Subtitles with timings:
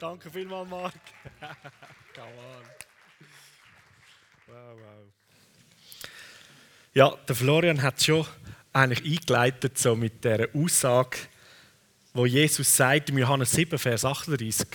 [0.00, 0.94] Danke vielmals, Marc.
[2.14, 2.64] Come on.
[4.46, 5.12] Wow, wow.
[6.94, 8.26] Ja, der Florian hat schon
[8.72, 11.18] eigentlich eingeleitet so mit der Aussage,
[12.14, 14.66] wo Jesus sagt im Johannes 7, Vers 38,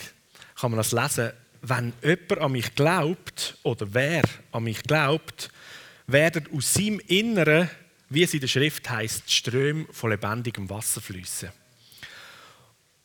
[0.59, 1.31] kann man das lesen,
[1.63, 4.21] wenn jemand an mich glaubt oder wer
[4.51, 5.49] an mich glaubt,
[6.05, 7.67] werden aus seinem Inneren,
[8.09, 11.49] wie es in der Schrift heißt, Ströme von lebendigem Wasser fließen.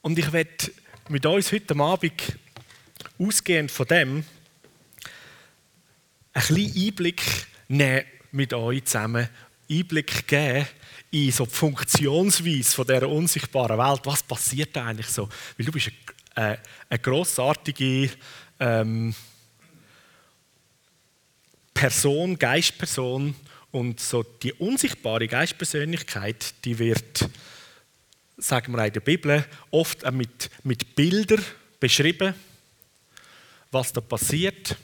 [0.02, 0.70] Und ich werde
[1.10, 2.38] mit uns heute Abend
[3.18, 4.24] ausgehend von dem
[6.32, 7.20] ein bisschen Einblick
[7.66, 9.28] nehmen mit euch zusammen,
[9.68, 10.68] Einblick geben
[11.10, 14.02] in so die Funktionsweise von dieser unsichtbaren Welt.
[14.04, 15.28] Was passiert da eigentlich so?
[15.58, 15.90] Weil du bist
[16.36, 18.10] eine, äh, eine grossartige
[18.60, 19.12] ähm,
[21.74, 23.34] Person, Geistperson
[23.72, 27.28] und so die unsichtbare Geistpersönlichkeit, die wird
[28.40, 31.44] sagen wir in der Bibel, oft mit, mit Bildern
[31.78, 32.34] beschrieben,
[33.70, 34.76] was da passiert.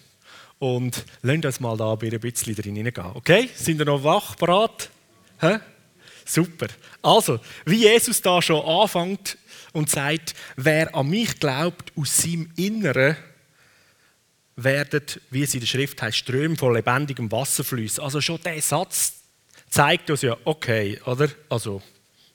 [0.58, 3.12] Und lasst uns mal da ein bisschen drin hineingehen.
[3.14, 3.50] Okay?
[3.54, 4.90] Sind ihr noch wach, bereit?
[5.40, 5.58] Hä?
[6.24, 6.68] Super.
[7.02, 9.36] Also, wie Jesus da schon anfängt
[9.72, 13.16] und sagt, wer an mich glaubt, aus seinem Inneren
[14.56, 18.02] werden, wie es in der Schrift heißt, Ströme von lebendigem Wasser fließen.
[18.02, 19.12] Also schon der Satz
[19.68, 21.28] zeigt uns ja, okay, oder?
[21.50, 21.82] Also,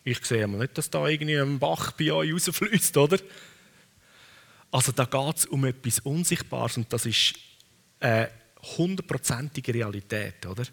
[0.04, 3.20] ich sehe mal nicht, dass da irgendwie ein Bach bei euch rausfließt, oder?
[4.72, 7.36] Also da geht es um etwas Unsichtbares und das ist
[8.00, 8.32] eine
[8.78, 10.64] hundertprozentige Realität, oder?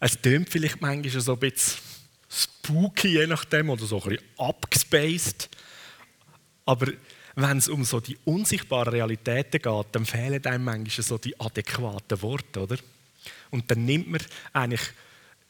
[0.00, 1.80] Es tönt vielleicht manchmal so ein bisschen
[2.28, 5.48] spooky, je nachdem, oder so ein bisschen abgespaced.
[6.66, 6.92] Aber
[7.36, 12.20] wenn es um so die unsichtbaren Realitäten geht, dann fehlen einem manchmal so die adäquaten
[12.22, 12.76] Worte, oder?
[13.50, 14.20] Und dann nimmt man
[14.52, 14.82] eigentlich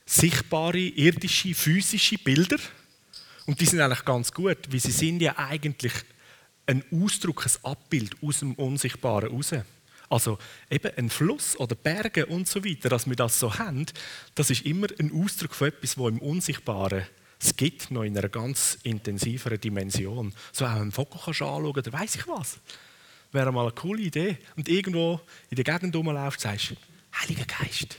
[0.07, 2.59] sichtbare, irdische, physische Bilder.
[3.47, 5.93] Und die sind eigentlich ganz gut, weil sie sind ja eigentlich
[6.67, 9.53] ein Ausdruck, ein Abbild aus dem Unsichtbaren raus.
[10.09, 10.39] Also
[10.71, 13.87] eben ein Fluss oder Berge und so weiter, dass wir das so haben,
[14.35, 17.07] das ist immer ein Ausdruck von etwas, wo im Unsichtbaren
[17.41, 20.33] es gibt, noch in einer ganz intensiveren Dimension.
[20.53, 22.59] So auch einen Vogel kannst du anschauen oder weiß ich was.
[23.33, 24.39] Wäre mal eine coole Idee.
[24.57, 26.77] Und irgendwo in der Gegend rumlaufst, sagst du,
[27.21, 27.99] Heiliger Geist,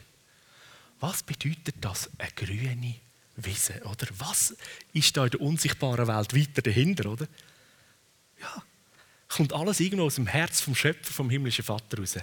[1.05, 2.95] was bedeutet das, eine grüne
[3.35, 3.79] Wiese?
[3.83, 4.55] Oder was
[4.91, 7.11] ist da in der unsichtbaren Welt weiter dahinter?
[7.11, 7.27] Oder?
[8.41, 8.63] Ja,
[9.29, 12.15] kommt alles irgendwo aus dem Herz vom Schöpfer, vom himmlischen Vater raus.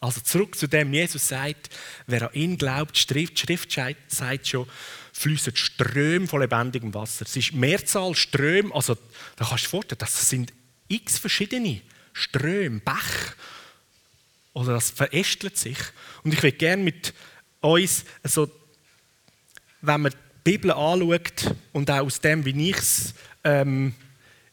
[0.00, 1.68] Also zurück zu dem, Jesus sagt,
[2.06, 3.78] wer an ihn glaubt, die Schrift,
[4.08, 4.66] sagt schon,
[5.12, 7.26] fließen Ströme von lebendigem Wasser.
[7.26, 8.96] Es ist Mehrzahl Ströme, also
[9.36, 10.52] da kannst du vorstellen, das sind
[10.88, 11.82] x verschiedene
[12.14, 13.34] Ströme, Bach,
[14.54, 15.78] oder das verästelt sich.
[16.22, 17.12] Und ich will gerne mit
[17.60, 18.50] uns, also,
[19.80, 23.94] wenn man die Bibel anschaut und auch aus dem, wie ich es ähm,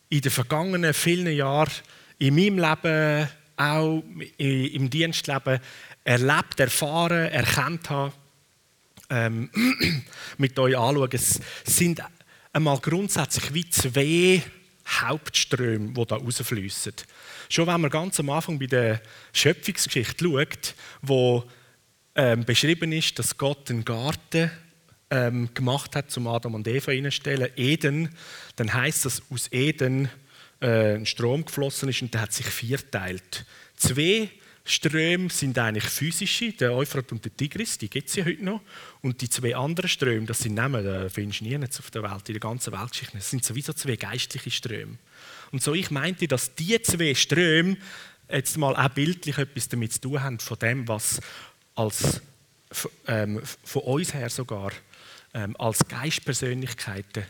[0.10, 1.72] in den vergangenen vielen Jahren
[2.20, 4.04] in meinem Leben, auch
[4.38, 5.60] im Dienstleben
[6.04, 8.14] erlebt, erfahren, erkannt habe,
[9.10, 9.50] ähm,
[10.38, 11.10] mit euch anschauen.
[11.12, 12.02] Es sind
[12.54, 14.44] einmal grundsätzlich wie zwei
[14.88, 16.94] Hauptströme, die da rausfließen.
[17.50, 19.02] Schon wenn man ganz am Anfang bei der
[19.34, 21.44] Schöpfungsgeschichte schaut, wo
[22.18, 24.52] ähm, beschrieben ist, dass Gott einen Garten
[25.10, 28.10] ähm, gemacht hat, zum Adam und Eva hineinstellen, Eden,
[28.56, 30.10] dann heißt das, aus Eden
[30.60, 33.46] äh, ein Strom geflossen ist und der hat sich vierteilt.
[33.76, 34.30] Zwei
[34.66, 38.62] Ströme sind eigentlich physische, der Euphrat und der Tigris, die gibt es ja heute noch.
[39.02, 42.28] Und die zwei anderen Ströme, das sind Namen, da findest du nie auf der Welt,
[42.28, 43.16] in der ganzen Weltgeschichte.
[43.16, 44.98] Das sind sowieso zwei geistliche Ströme.
[45.52, 47.78] Und so ich meinte, dass die zwei Ströme
[48.30, 51.22] jetzt mal auch bildlich etwas damit zu tun haben, von dem, was
[51.78, 52.22] als,
[53.08, 54.72] ähm, von uns her sogar
[55.34, 57.26] ähm, als Geistpersönlichkeiten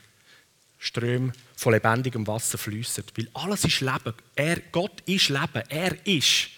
[0.80, 3.04] Ströme von lebendigem Wasser fließen.
[3.16, 4.14] Weil alles ist Leben.
[4.36, 5.64] Er, Gott ist Leben.
[5.70, 6.50] Er ist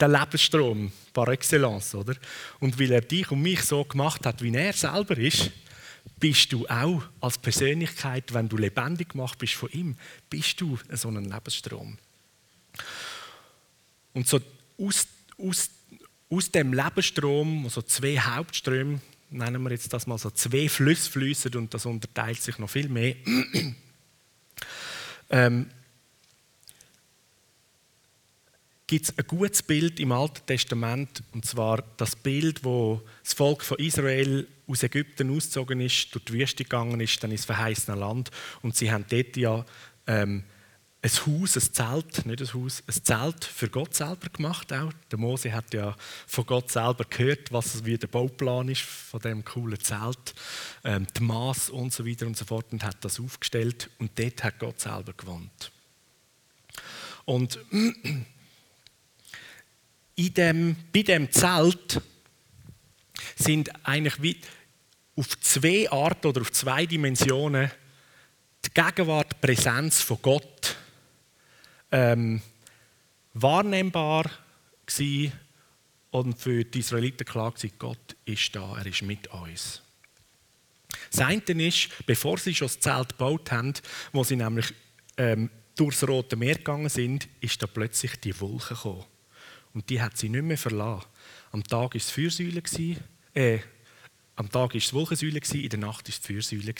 [0.00, 1.94] der Lebensstrom par excellence.
[1.94, 2.14] Oder?
[2.60, 5.50] Und weil er dich und mich so gemacht hat, wie er selber ist,
[6.18, 9.96] bist du auch als Persönlichkeit, wenn du lebendig gemacht bist von ihm,
[10.30, 11.98] bist du so ein Lebensstrom.
[14.14, 14.40] Und so
[14.78, 15.06] aus,
[15.36, 15.70] aus
[16.30, 21.54] aus dem Lebensstrom, also zwei Hauptströme, nennen wir jetzt das mal so, zwei Flüsse fließen
[21.54, 23.14] und das unterteilt sich noch viel mehr.
[25.30, 25.70] ähm,
[28.86, 33.62] gibt es ein gutes Bild im Alten Testament, und zwar das Bild, wo das Volk
[33.62, 38.30] von Israel aus Ägypten ausgezogen ist, durch die Wüste gegangen ist, dann ins verheißene Land,
[38.62, 39.64] und sie haben dort ja
[40.06, 40.42] ähm,
[41.00, 44.92] ein Haus, ein Zelt, nicht ein Haus, ein Zelt für Gott selber gemacht auch.
[45.10, 45.94] Der Mose hat ja
[46.26, 50.34] von Gott selber gehört, was wie der Bauplan ist von dem coolen Zelt,
[50.82, 54.42] ähm, die Maß und so weiter und so fort und hat das aufgestellt und dort
[54.42, 55.70] hat Gott selber gewohnt.
[57.24, 57.60] Und
[60.16, 62.00] in dem, bei dem Zelt
[63.36, 64.40] sind eigentlich wie
[65.14, 67.70] auf zwei Arten oder auf zwei Dimensionen
[68.64, 70.76] die Gegenwart, die Präsenz von Gott
[71.90, 72.40] ähm,
[73.34, 74.30] wahrnehmbar
[74.86, 75.32] gewesen
[76.10, 79.82] und für die Israeliten klar gewesen, Gott ist da, er ist mit uns.
[81.10, 83.74] Das eine ist, bevor sie schon das Zelt gebaut haben,
[84.12, 84.72] wo sie nämlich
[85.16, 89.04] ähm, durchs Rote Meer gegangen sind, ist da plötzlich die Wolke gekommen.
[89.74, 91.06] Und die hat sie nicht mehr verlassen.
[91.52, 92.62] Am Tag war es Fürsäule,
[93.34, 93.58] äh,
[94.36, 96.74] am Tag war es Wolkensäule, in der Nacht war es die Fürsäule.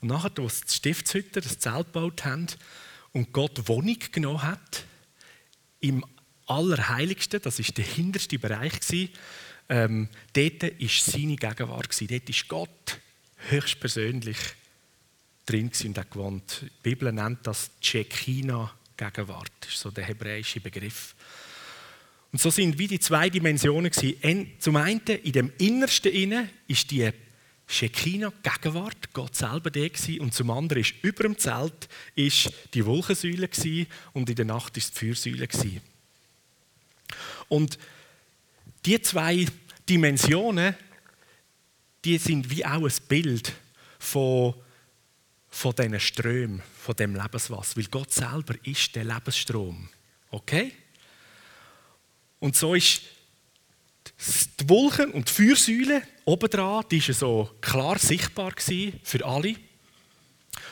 [0.00, 2.46] Und nachher, als die Stiftshütter das Zelt gebaut haben
[3.18, 4.84] und Gott Wohnung genommen hat,
[5.80, 6.04] im
[6.46, 8.72] Allerheiligsten, das war der hinterste Bereich,
[9.68, 12.10] ähm, dort war seine Gegenwart.
[12.10, 12.98] Dort ist Gott
[13.50, 14.38] höchstpersönlich
[15.44, 16.62] drin und hat gewohnt.
[16.62, 19.52] Die Bibel nennt das Tschekina-Gegenwart.
[19.60, 21.14] Das ist so der hebräische Begriff.
[22.32, 23.90] Und so sind wie die zwei Dimensionen.
[24.58, 27.10] Zum einen, in dem Innersten innen ist die
[27.70, 32.84] Shekinah Gegenwart, Gott selber der gewesen, und zum anderen ist über dem Zelt ist die
[32.84, 35.82] Wolkensäule gewesen, und in der Nacht ist die Feuersäule gewesen.
[37.48, 37.78] Und
[38.86, 39.46] die zwei
[39.86, 40.74] Dimensionen,
[42.04, 43.52] die sind wie auch ein Bild
[43.98, 44.54] von,
[45.50, 49.90] von diesen Strömen, von dem Lebenswasser, weil Gott selber ist der Lebensstrom.
[50.30, 50.72] Okay?
[52.40, 53.02] Und so ist
[54.60, 58.52] die Wolken und die Feuersäule obendran, war so klar sichtbar
[59.02, 59.54] für alle.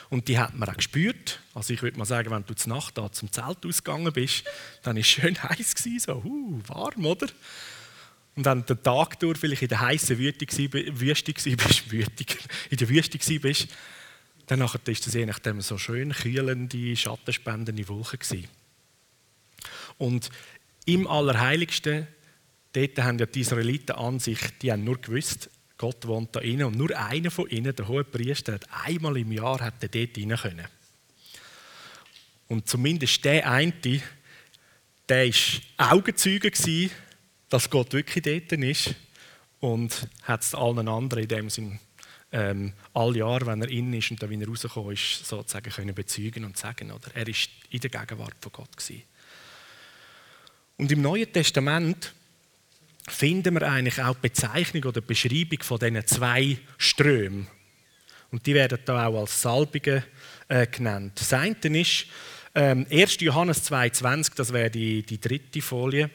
[0.09, 1.39] Und die hat man auch gespürt.
[1.53, 4.43] Also ich würde mal sagen, wenn du zur Nacht da zum Zelt ausgegangen bist,
[4.83, 7.27] dann war es schön heiß, so uh, warm, oder?
[8.35, 10.45] Und wenn du den Tag durch vielleicht in der heißen Wüste,
[11.91, 12.37] wütig,
[12.69, 13.67] in der Wüste bist,
[14.45, 18.47] dann war das je nachdem so schön kühlende, schattenspendende Wolken.
[19.97, 20.29] Und
[20.85, 22.07] im Allerheiligsten,
[22.73, 26.65] dort haben ja die Israeliten an sich, die haben nur gewusst, Gott wohnt da innen
[26.65, 30.17] und nur einer von ihnen, der hohe Priester, hat einmal im Jahr hat er dort
[30.17, 30.67] rein können.
[32.47, 33.73] Und zumindest der eine,
[35.07, 36.51] der war Augenzeuge
[37.49, 38.95] dass Gott wirklich dort ist
[39.59, 41.79] und hat es allen anderen in dem Sinn
[42.31, 46.43] ähm, alle Jahre, wenn er innen ist und dann wieder rausgekommen ist, sozusagen können bezeugen
[46.43, 47.09] und sagen, oder?
[47.13, 49.03] Er ist in der Gegenwart von Gott gewesen.
[50.77, 52.13] Und im Neuen Testament
[53.07, 57.47] finden wir eigentlich auch die Bezeichnung oder die Beschreibung von diesen zwei Strömen.
[58.31, 60.03] Und die werden da auch als Salbige
[60.49, 61.13] äh, genannt.
[61.15, 62.07] Das eine ist
[62.53, 63.17] ähm, 1.
[63.21, 66.09] Johannes 2,20, das wäre die, die dritte Folie.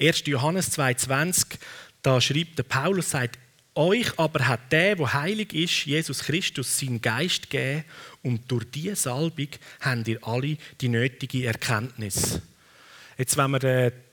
[0.00, 0.22] 1.
[0.26, 1.58] Johannes 2,20,
[2.02, 3.38] da schreibt der Paulus, sagt,
[3.74, 7.84] euch aber hat der, wo heilig ist, Jesus Christus, seinen Geist gegeben
[8.22, 9.48] und durch diese Salbung
[9.80, 12.40] habt ihr alle die nötige Erkenntnis.
[13.18, 13.60] Jetzt, wenn man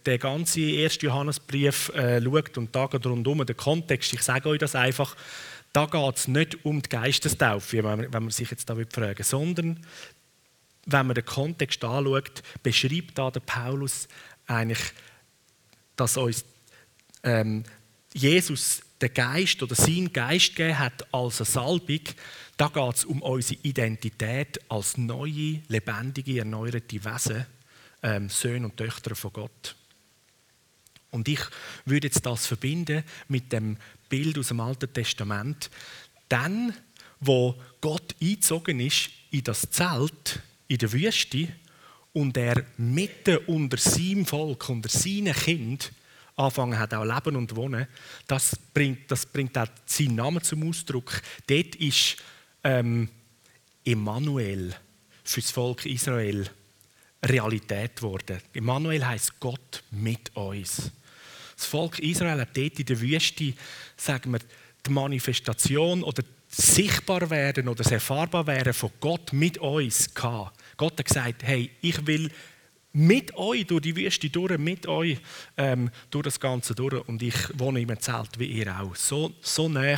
[0.06, 1.02] den, ganzen 1.
[1.02, 5.16] Johannesbrief äh, schaut und da geht rundum den Kontext, ich sage euch das einfach,
[5.72, 9.24] da geht es nicht um die Geistestaufe, wenn man, wenn man sich jetzt da fragen
[9.24, 9.80] sondern
[10.86, 14.08] wenn man den Kontext anschaut, beschreibt da der Paulus
[14.48, 14.92] eigentlich,
[15.96, 16.44] dass uns
[17.24, 17.64] ähm,
[18.14, 22.02] Jesus den Geist oder seinen Geist gegeben hat als eine Salbung,
[22.58, 27.46] da geht es um unsere Identität als neue, lebendige, erneuerte Wesen
[28.04, 29.75] ähm, Söhne und Töchter von Gott.
[31.13, 31.39] Und ich
[31.86, 33.77] würde jetzt das verbinden mit dem
[34.10, 35.70] Bild aus dem Alten Testament.
[36.27, 36.74] Dann,
[37.20, 41.50] wo Gott eingezogen ist in das Zelt in der Wüste
[42.13, 45.91] und er mitten unter seinem Volk, unter seinen Kind
[46.36, 47.88] anfangen hat auch leben und wohnen,
[48.25, 51.22] das bringt, das bringt auch seinen Namen zum Ausdruck.
[51.46, 52.17] Dort ist
[52.63, 53.08] ähm,
[53.86, 54.75] Emmanuel
[55.24, 56.50] für das Volk Israel
[57.24, 58.39] Realität geworden.
[58.53, 60.91] Immanuel heißt Gott mit uns.
[61.63, 63.53] Das Volk Israel hat dort in der Wüste,
[63.96, 64.39] sagen wir,
[64.86, 70.60] die Manifestation oder das Sichtbarwerden oder das Erfahrbarwerden von Gott mit uns gehabt.
[70.75, 72.29] Gott hat gesagt, hey, ich will
[72.91, 75.20] mit euch durch die Wüste durch, mit euch
[75.55, 78.93] ähm, durch das Ganze durch und ich wohne im Zelt wie ihr auch.
[78.98, 79.98] So, so nah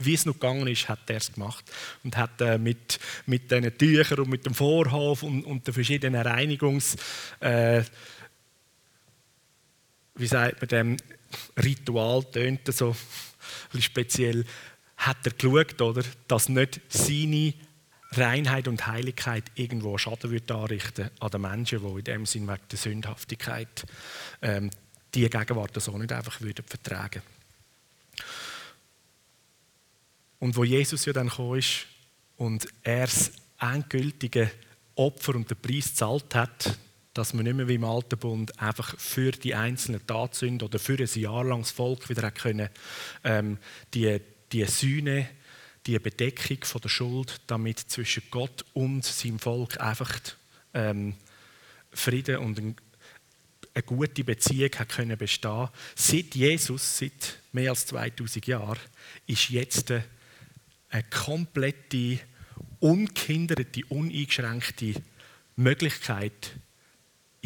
[0.00, 1.64] wie es noch gegangen ist, hat er es gemacht.
[2.04, 6.20] Und hat äh, mit, mit diesen Tüchern und mit dem Vorhof und, und den verschiedenen
[6.20, 6.96] Reinigungs...
[7.40, 7.82] Äh,
[10.18, 10.96] wie sagt man dem
[11.62, 12.94] Ritual, tönt so
[13.72, 14.44] ein speziell,
[14.96, 17.54] hat er geschaut, oder, dass nicht seine
[18.12, 22.60] Reinheit und Heiligkeit irgendwo Schaden wird anrichten an den Menschen, die in dem Sinn wegen
[22.70, 23.84] der Sündhaftigkeit
[24.42, 24.70] ähm,
[25.14, 27.22] die Gegenwart so nicht einfach würden vertragen.
[30.38, 31.86] Und wo Jesus ja dann kam ist
[32.36, 34.50] und er das endgültige
[34.94, 36.78] Opfer und den Preis gezahlt hat,
[37.18, 40.96] dass man nicht mehr wie im Alten Bund einfach für die einzelnen Tatsünden oder für
[40.96, 42.68] ein Jahr lang das Volk wieder können,
[43.24, 43.58] ähm,
[43.92, 44.20] die,
[44.52, 45.28] die Sühne,
[45.84, 50.16] die Bedeckung von der Schuld, damit zwischen Gott und seinem Volk einfach
[50.74, 51.14] ähm,
[51.90, 52.76] Frieden und ein,
[53.74, 55.70] eine gute Beziehung hat können bestehen.
[55.96, 58.78] Seit Jesus, seit mehr als 2000 Jahren,
[59.26, 62.20] ist jetzt eine komplette,
[62.78, 64.94] unkinderte, uneingeschränkte
[65.56, 66.52] Möglichkeit,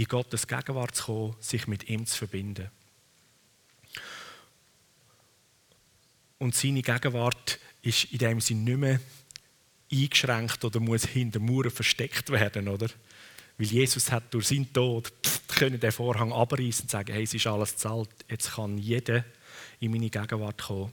[0.03, 2.71] in Gottes Gegenwart zu kommen, sich mit ihm zu verbinden.
[6.39, 9.01] Und seine Gegenwart ist in dem Sinne nicht mehr
[9.93, 12.89] eingeschränkt oder muss hinter Mauern versteckt werden, oder?
[13.59, 15.13] Weil Jesus hat durch seinen Tod
[15.55, 18.11] können den Vorhang abreißen und sagen, hey, es ist alles zahlt.
[18.29, 19.25] Jetzt kann jeder
[19.79, 20.91] in meine Gegenwart kommen.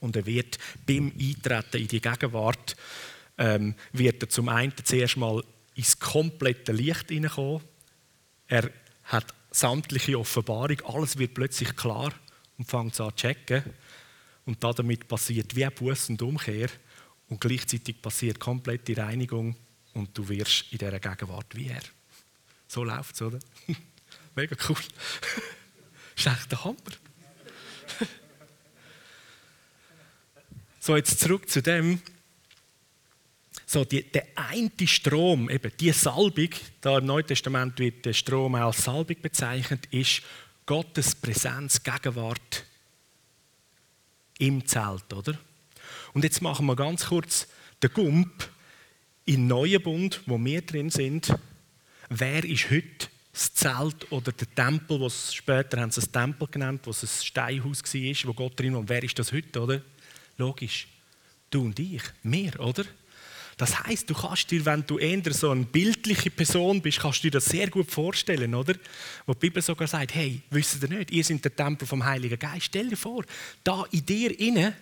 [0.00, 2.76] Und er wird beim Eintreten in die Gegenwart,
[3.36, 5.42] ähm, wird er zum einen zuerst mal
[5.76, 7.62] ins komplette Licht hineinkommen.
[8.48, 8.70] Er
[9.04, 12.12] hat sämtliche Offenbarung, alles wird plötzlich klar
[12.58, 13.62] und fängt an zu checken.
[14.44, 16.68] Und damit passiert wie Buß und Umkehr
[17.28, 19.56] und gleichzeitig passiert komplette Reinigung
[19.92, 21.82] und du wirst in dieser Gegenwart wie er.
[22.68, 23.38] So läuft es, oder?
[24.36, 24.76] Mega cool.
[26.16, 26.76] ist echt der Hammer.
[30.80, 32.00] so, jetzt zurück zu dem.
[33.68, 38.54] So, die, der eine Strom, eben die Salbung, da im Neuen Testament wird der Strom
[38.54, 40.22] als Salbung bezeichnet, ist
[40.66, 42.64] Gottes Präsenz, Gegenwart
[44.38, 45.36] im Zelt, oder?
[46.12, 47.48] Und jetzt machen wir ganz kurz
[47.82, 48.48] den Gump
[49.24, 51.34] im neuen Bund, wo wir drin sind,
[52.08, 56.82] wer ist heute das Zelt oder der Tempel, was später haben sie es Tempel genannt,
[56.84, 58.80] was ein Steinhaus war, wo Gott drin war.
[58.80, 59.82] Und wer ist das heute, oder?
[60.38, 60.86] Logisch.
[61.50, 62.84] Du und ich, wir, oder?
[63.58, 67.28] Das heißt, du kannst dir, wenn du eher so eine bildliche Person bist, kannst du
[67.28, 68.74] dir das sehr gut vorstellen, oder?
[69.24, 72.38] Wo die Bibel sogar sagt, hey, wisst ihr nicht, ihr seid der Tempel vom Heiligen
[72.38, 72.66] Geist.
[72.66, 73.24] Stell dir vor,
[73.64, 74.76] da in dir inne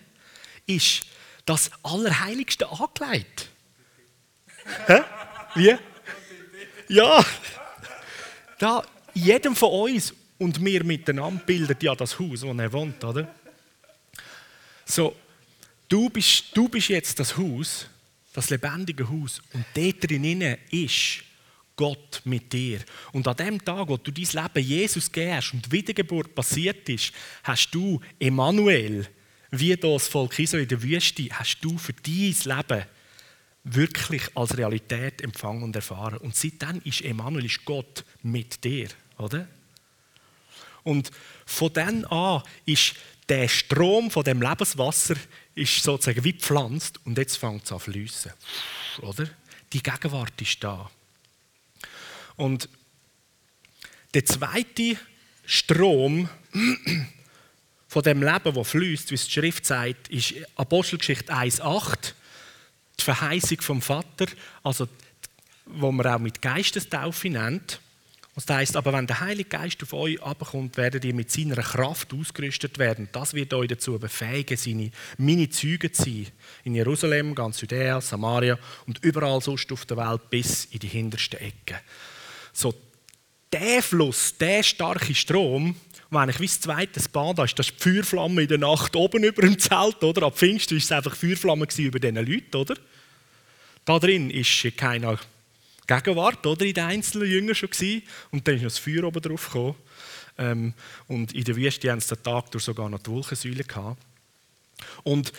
[0.65, 1.05] ist
[1.45, 3.49] das Allerheiligste angelegt.
[4.87, 5.01] Hä?
[5.55, 5.75] Wie?
[6.89, 7.25] Ja.
[8.59, 13.33] Da, jedem von uns und wir miteinander bildet ja das Haus, wo er wohnt, oder?
[14.85, 15.15] So,
[15.87, 17.87] du bist, du bist jetzt das Haus,
[18.35, 21.23] das lebendige Haus, und dort drinnen ist
[21.77, 22.79] Gott mit dir.
[23.13, 27.13] Und an dem Tag, wo du dein Leben Jesus gehst und die Wiedergeburt passiert ist,
[27.43, 29.07] hast du Emmanuel,
[29.51, 32.85] wie das Volk Israel in der Wüste, hast du für dein Leben
[33.63, 36.17] wirklich als Realität empfangen und erfahren.
[36.17, 39.47] Und seitdem ist Emanuel, ist Gott mit dir, oder?
[40.83, 41.09] Und
[41.45, 42.95] von dann an ist
[43.27, 45.15] der Strom von dem Lebenswasser
[45.55, 48.29] ist sozusagen wie gepflanzt und jetzt fängt es an zu
[49.01, 49.29] oder?
[49.73, 50.89] Die Gegenwart ist da.
[52.35, 52.69] Und
[54.13, 54.97] der zweite
[55.45, 56.29] Strom
[57.87, 62.13] von dem Leben, das fließt, wie es die Schrift sagt, ist Apostelgeschichte 1,8
[62.99, 64.27] die Verheißung vom Vater,
[64.63, 64.87] also
[65.65, 67.79] wo man auch mit Geistestaufe nennt.
[68.35, 72.13] Das heißt, aber wenn der Heilige Geist auf euch abkommt, werdet ihr mit seiner Kraft
[72.13, 73.07] ausgerüstet werden.
[73.13, 76.27] Das wird euch dazu befähigen, seine, meine Zeugen zu sein.
[76.65, 81.39] In Jerusalem, ganz Judäa, Samaria und überall sonst auf der Welt bis in die hintersten
[81.39, 81.77] Ecken.
[82.51, 82.73] So,
[83.53, 85.73] der Fluss, der starke Strom,
[86.09, 89.23] wo eigentlich wie das zweite Bad ist, das ist die Feuerflamme in der Nacht oben
[89.23, 90.23] über dem Zelt, oder?
[90.23, 92.75] Ab Pfingsten war es einfach Feuerflamme über diesen Leuten, oder?
[93.85, 95.17] Da drin ist keine
[95.87, 96.65] Gegenwart, oder?
[96.65, 98.03] In den einzelnen Jüngern schon gewesen.
[98.31, 99.75] Und dann ist noch das Feuer oben drauf gekommen.
[100.37, 100.73] Ähm,
[101.07, 104.01] und in der Wüste haben sie den Tag durch sogar noch die Wolkensäule gehabt.
[105.03, 105.31] Und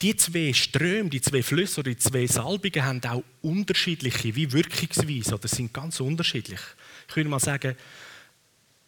[0.00, 5.34] die zwei Ströme, die zwei Flüsse oder die zwei Salbungen haben auch unterschiedliche wie Wirkungsweise
[5.34, 6.60] oder sind ganz unterschiedlich.
[7.08, 7.74] Ich würde mal sagen,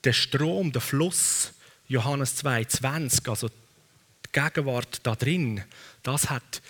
[0.04, 1.52] der Strom, der Fluss,
[1.88, 5.64] Johannes 2,20, also die Gegenwart da drin,
[6.04, 6.62] das hat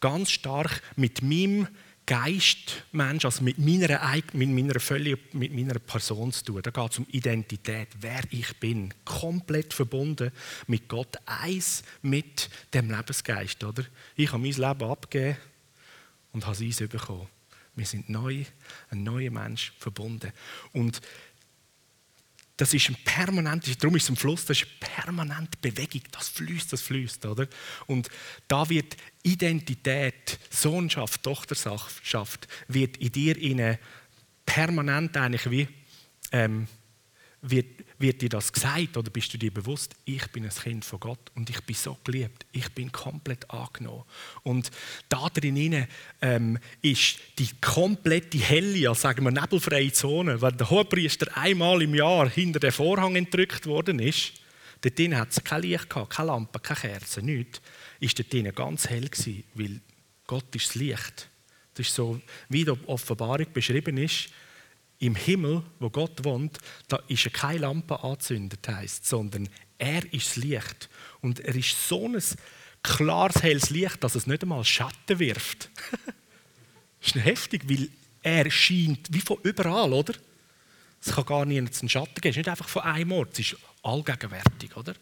[0.00, 1.66] ganz stark mit meinem
[2.08, 4.00] Geistmensch, also mit meiner,
[4.32, 6.62] mit meiner völlig, mit meiner Person zu tun.
[6.62, 10.32] Da geht es um Identität, wer ich bin, komplett verbunden
[10.66, 13.84] mit Gott, eins mit dem Lebensgeist, oder?
[14.16, 15.36] Ich habe mein Leben abgegeben
[16.32, 17.28] und habe es bekommen.
[17.76, 18.42] Wir sind neu,
[18.88, 20.32] ein neuer Mensch verbunden.
[20.72, 21.02] Und
[22.58, 26.28] das ist ein permanentes, darum ist es ein Fluss, das ist eine permanente Bewegung, das
[26.28, 27.46] fließt, das fließt, oder?
[27.86, 28.08] Und
[28.48, 33.78] da wird Identität, Sohnschaft, Tochterschaft, wird in dir
[34.44, 35.68] permanent eigentlich wie,
[36.32, 36.66] ähm,
[37.42, 41.00] wird, wird dir das gesagt oder bist du dir bewusst, ich bin ein Kind von
[41.00, 44.04] Gott und ich bin so geliebt, ich bin komplett angenommen.
[44.42, 44.70] Und
[45.08, 45.86] da drin
[46.22, 51.94] ähm, ist die komplette helle, also sagen wir nebelfreie Zone, wenn der Hohepriester einmal im
[51.94, 54.34] Jahr hinter den Vorhang entrückt worden ist,
[54.80, 57.60] dort drin hat es kein Licht gehabt, keine Lampe, keine Kerze, nichts,
[58.00, 59.80] ist dort drin ganz hell gewesen, weil
[60.26, 61.28] Gott ist das Licht.
[61.74, 64.30] Das ist so, wie die Offenbarung beschrieben ist,
[64.98, 70.36] im Himmel, wo Gott wohnt, da ist keine Lampe angezündet, heisst, sondern er ist das
[70.36, 70.88] Licht.
[71.20, 72.22] Und er ist so ein
[72.82, 75.70] klares, helles Licht, dass es nicht einmal Schatten wirft.
[77.00, 77.88] das ist heftig, weil
[78.22, 80.14] er scheint wie von überall, oder?
[81.00, 82.30] Es kann gar nicht einen Schatten geben.
[82.30, 84.94] Es ist nicht einfach von einem Ort, es ist allgegenwärtig, oder?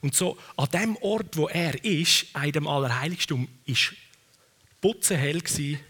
[0.00, 3.94] Und so an dem Ort, wo er ist, in dem Allerheiligsten, ist
[4.80, 5.80] putzenhell gewesen,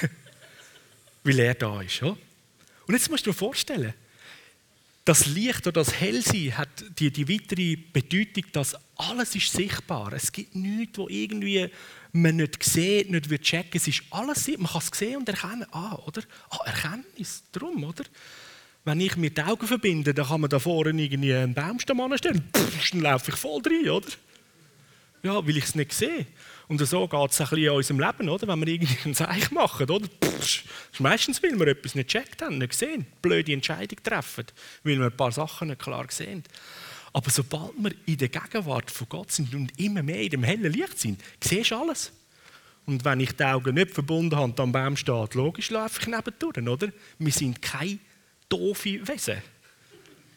[1.24, 2.00] weil er da ist.
[2.00, 2.16] Oder?
[2.86, 3.94] Und jetzt musst du dir vorstellen,
[5.04, 10.12] das Licht oder das Hellsein hat die, die weitere Bedeutung, dass alles ist sichtbar.
[10.14, 11.68] Es gibt nichts, wo irgendwie
[12.12, 13.72] man nicht sieht, nicht wird checken.
[13.74, 14.62] Es ist alles sichtbar.
[14.62, 15.66] Man kann es sehen und erkennen.
[15.72, 16.22] Ah, oder?
[16.48, 17.42] Ah, Erkenntnis.
[17.52, 18.04] Darum, oder?
[18.84, 22.42] Wenn ich mir die Augen verbinde, dann kann man da vorne irgendwie einen Baumstamm anstellen.
[22.54, 24.08] Pff, dann laufe ich voll rein, oder?
[25.22, 26.26] Ja, weil ich es nicht sehe.
[26.68, 28.48] Und so geht es ein in unserem Leben, oder?
[28.48, 29.90] wenn wir ein Zeichen machen.
[29.90, 30.06] Oder?
[30.06, 30.64] Pff,
[30.98, 34.46] meistens, weil wir etwas nicht gecheckt haben, nicht gesehen, blöde Entscheidung treffen,
[34.82, 36.42] weil wir ein paar Sachen nicht klar sehen.
[37.12, 40.72] Aber sobald wir in der Gegenwart von Gott sind und immer mehr in dem hellen
[40.72, 42.12] Licht sind, siehst du alles.
[42.86, 46.06] Und wenn ich die Augen nicht verbunden habe und am Baum steht, logisch laufe ich
[46.06, 46.92] nebendurch, oder?
[47.18, 47.98] Wir sind keine
[48.48, 49.42] doofe Wesen.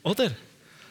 [0.04, 0.36] Oder?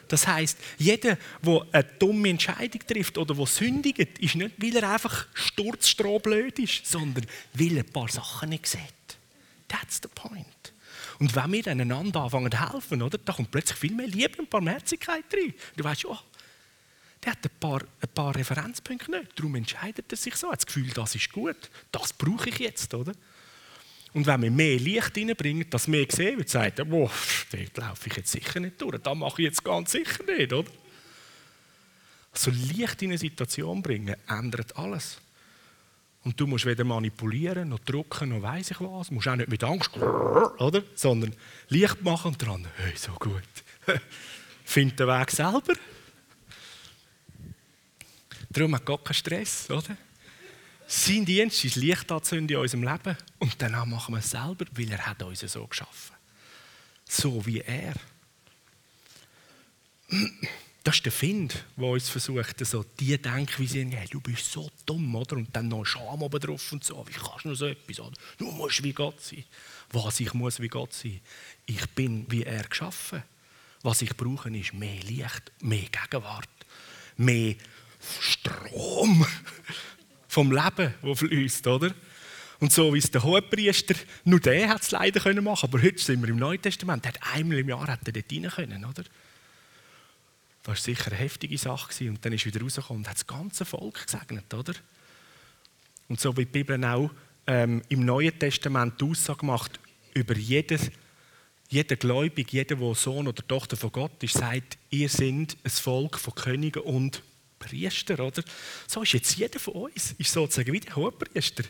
[0.07, 4.91] Das heißt, jeder, der eine dumme Entscheidung trifft oder der sündigt, ist nicht, weil er
[4.91, 8.81] einfach sturzstrohblöd ist, sondern weil er ein paar Sachen nicht sieht.
[9.67, 10.45] That's the point.
[11.19, 14.49] Und wenn wir einander anfangen zu helfen, oder, da kommt plötzlich viel mehr Liebe und
[14.49, 15.53] Barmherzigkeit rein.
[15.75, 16.17] Du weißt, oh,
[17.23, 19.31] der hat ein paar, ein paar Referenzpunkte nicht.
[19.35, 20.47] Darum entscheidet er sich so.
[20.47, 21.69] Er hat das Gefühl, das ist gut.
[21.91, 23.13] Das brauche ich jetzt, oder?
[24.17, 27.11] Und wenn wir mehr Licht reinbringen, dass mehr gesehen wird, sagt er, boah,
[27.51, 28.97] dort laufe ich jetzt sicher nicht durch.
[28.97, 30.71] Das mache ich jetzt ganz sicher nicht, oder?
[32.31, 35.19] Also Licht in eine Situation bringen, ändert alles.
[36.23, 39.09] Und du musst weder manipulieren, noch drucken, noch weiss ich was.
[39.09, 40.81] Du musst auch nicht mit Angst, oder?
[40.95, 41.35] Sondern
[41.69, 43.43] Licht machen und dran, hey, so gut.
[44.65, 45.75] Find den Weg selber.
[48.49, 49.95] Darum hat Gott keinen Stress, oder?
[50.89, 54.89] Sein Dienst ist Licht anzünden in unserem Leben und danach machen wir es selber, weil
[54.89, 56.15] er hat uns so geschaffen.
[57.03, 57.93] So wie er.
[60.85, 65.13] Das ist der Find, der uns versucht, so die Denkweise, hey, du bist so dumm,
[65.13, 65.35] oder?
[65.35, 67.05] Und dann noch Scham oben drauf und so.
[67.05, 67.99] Wie kannst du nur so etwas?
[67.99, 68.15] Oder?
[68.37, 69.43] Du musst wie Gott sein.
[69.91, 71.19] Was ich muss wie Gott sein?
[71.65, 73.23] Ich bin wie er geschaffen.
[73.81, 76.47] Was ich brauche, ist mehr Licht, mehr Gegenwart,
[77.17, 77.55] mehr
[78.21, 79.25] Strom
[80.37, 81.95] vom Leben, das fließt, oder?
[82.59, 85.97] Und so wie es der Hohepriester, nur der hat es leider können machen, aber heute
[85.97, 88.85] sind wir im Neuen Testament, der hat einmal im Jahr hat er dort rein können,
[88.85, 89.01] oder?
[90.61, 92.09] Das war sicher eine heftige Sache gewesen.
[92.09, 94.73] und dann ist er wieder rausgekommen und hat das ganze Volk gesegnet, oder?
[96.07, 97.09] Und so wie die Bibel auch
[97.47, 99.79] ähm, im Neuen Testament die Aussage macht
[100.13, 100.91] über jedes
[101.69, 106.19] jeder Gläubige, jeder, der Sohn oder Tochter von Gott ist, sagt, ihr seid ein Volk
[106.19, 107.23] von Königen und
[107.59, 108.43] Priester, oder?
[108.87, 111.63] So ist jetzt jeder von uns, ist sozusagen wie der Hohepriester,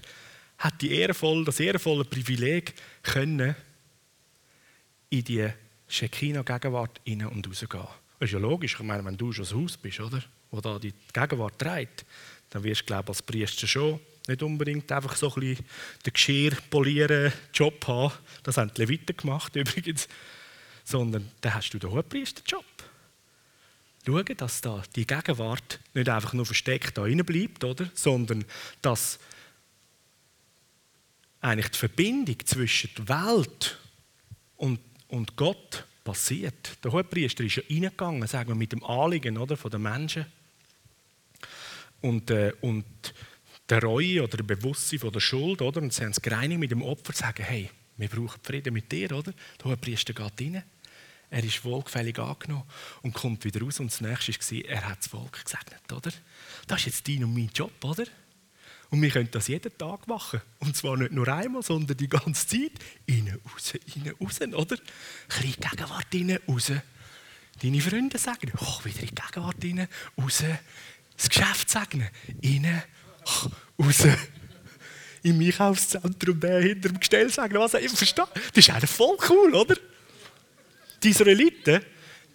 [0.58, 2.74] hat die ehrenvoll, das ehrenvolle Privileg
[3.04, 3.56] können,
[5.10, 5.48] in die
[5.88, 7.88] Shekinah-Gegenwart rein und rausgehen.
[8.20, 10.22] Das ist ja logisch, ich meine, wenn du schon das Haus bist, oder?
[10.52, 12.06] Wo da die Gegenwart trägt,
[12.50, 15.66] dann wirst du, glaube ich, als Priester schon nicht unbedingt einfach so ein bisschen
[16.06, 18.14] den Geschirr polieren Job haben.
[18.44, 20.08] Das haben die Leviten gemacht übrigens.
[20.84, 22.66] Sondern dann hast du den Hohepriester-Job
[24.08, 27.90] schauen, dass da die Gegenwart nicht einfach nur versteckt da bleibt, oder?
[27.94, 28.46] sondern
[28.82, 29.20] dass
[31.42, 33.78] eigentlich die Verbindung zwischen der Welt
[34.58, 36.78] und, und Gott passiert.
[36.84, 40.26] Der Hohepriester ist ja reingegangen, sagen wir, mit dem Anliegen oder, von den Menschen.
[42.02, 42.86] Und, äh, und
[43.70, 45.82] der Reue oder der Bewusstsein von der Schuld, oder?
[45.82, 49.12] und sie haben es gereinigt mit dem Opfer, sagen, hey, wir brauchen Frieden mit dir,
[49.12, 49.34] oder?
[49.60, 50.64] Der Hohepriester geht rein
[51.30, 52.64] er ist wohlgefällig angenommen
[53.02, 53.80] und kommt wieder raus.
[53.80, 56.12] Und das nächste war, er hat das Volk gesegnet, oder?
[56.68, 58.06] Das ist jetzt dein und mein Job, oder?
[58.90, 60.42] Und wir können das jeden Tag machen.
[60.60, 62.72] Und zwar nicht nur einmal, sondern die ganze Zeit.
[63.06, 64.78] Innen, raus, innen, raus, oder?
[65.42, 66.72] Ein Gegenwart innen, raus.
[67.62, 69.88] Deine Freunde sagen, oh, wieder in die Gegenwart innen,
[70.18, 70.44] raus.
[71.18, 72.08] Das Geschäft sagen,
[72.42, 72.82] innen,
[73.78, 74.08] raus.
[75.24, 78.28] Im Einkaufszentrum hinter dem Gestell sagen, was ich verstehe.
[78.34, 79.76] Das ist eigentlich voll cool, oder?
[81.04, 81.82] Die Israeliten,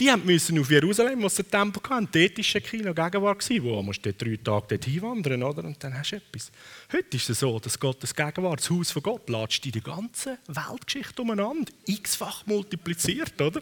[0.03, 2.09] Die müssen auf Jerusalem, wo sie den Tempel hatten.
[2.11, 3.49] Dort war Shekinah Gegenwart.
[3.63, 5.65] Wo musst du drei Tage dort hinwandern, oder?
[5.65, 6.51] Und dann hast du etwas.
[6.93, 10.39] Heute ist es so, dass Gottes Gegenwart, das Haus von Gott, latscht in der ganzen
[10.49, 11.71] Weltgeschichte umeinander.
[11.87, 13.61] X-fach multipliziert, oder?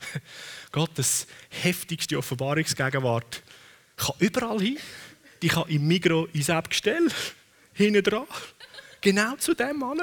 [0.72, 3.42] Gottes heftigste Offenbarungsgegenwart
[3.96, 4.78] kann überall hin.
[5.42, 7.08] Die kann im Migro ins Abgestell,
[7.74, 8.26] hinten dran.
[9.00, 10.00] Genau zu dem Mann.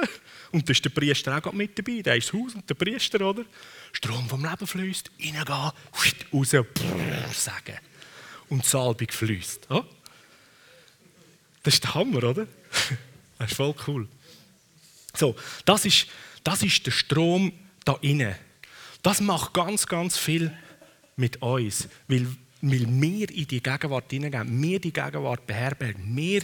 [0.52, 2.02] Und da ist der Priester auch mit dabei.
[2.02, 3.44] Der ist das Haus und der Priester, oder?
[3.92, 5.74] Strom vom Leben fließt, reingehen, raus,
[6.32, 7.78] brrr, sagen.
[8.48, 9.70] Und die Salbung fließt.
[9.70, 9.84] Oh?
[11.62, 12.46] Das ist der Hammer, oder?
[13.38, 14.06] Das ist voll cool.
[15.14, 15.34] So,
[15.64, 16.08] das ist,
[16.44, 17.52] das ist der Strom
[17.86, 18.34] da innen.
[19.02, 20.54] Das macht ganz, ganz viel
[21.16, 22.26] mit uns, weil,
[22.62, 26.42] weil wir in die Gegenwart hineingehen, wir die Gegenwart beherbergen, wir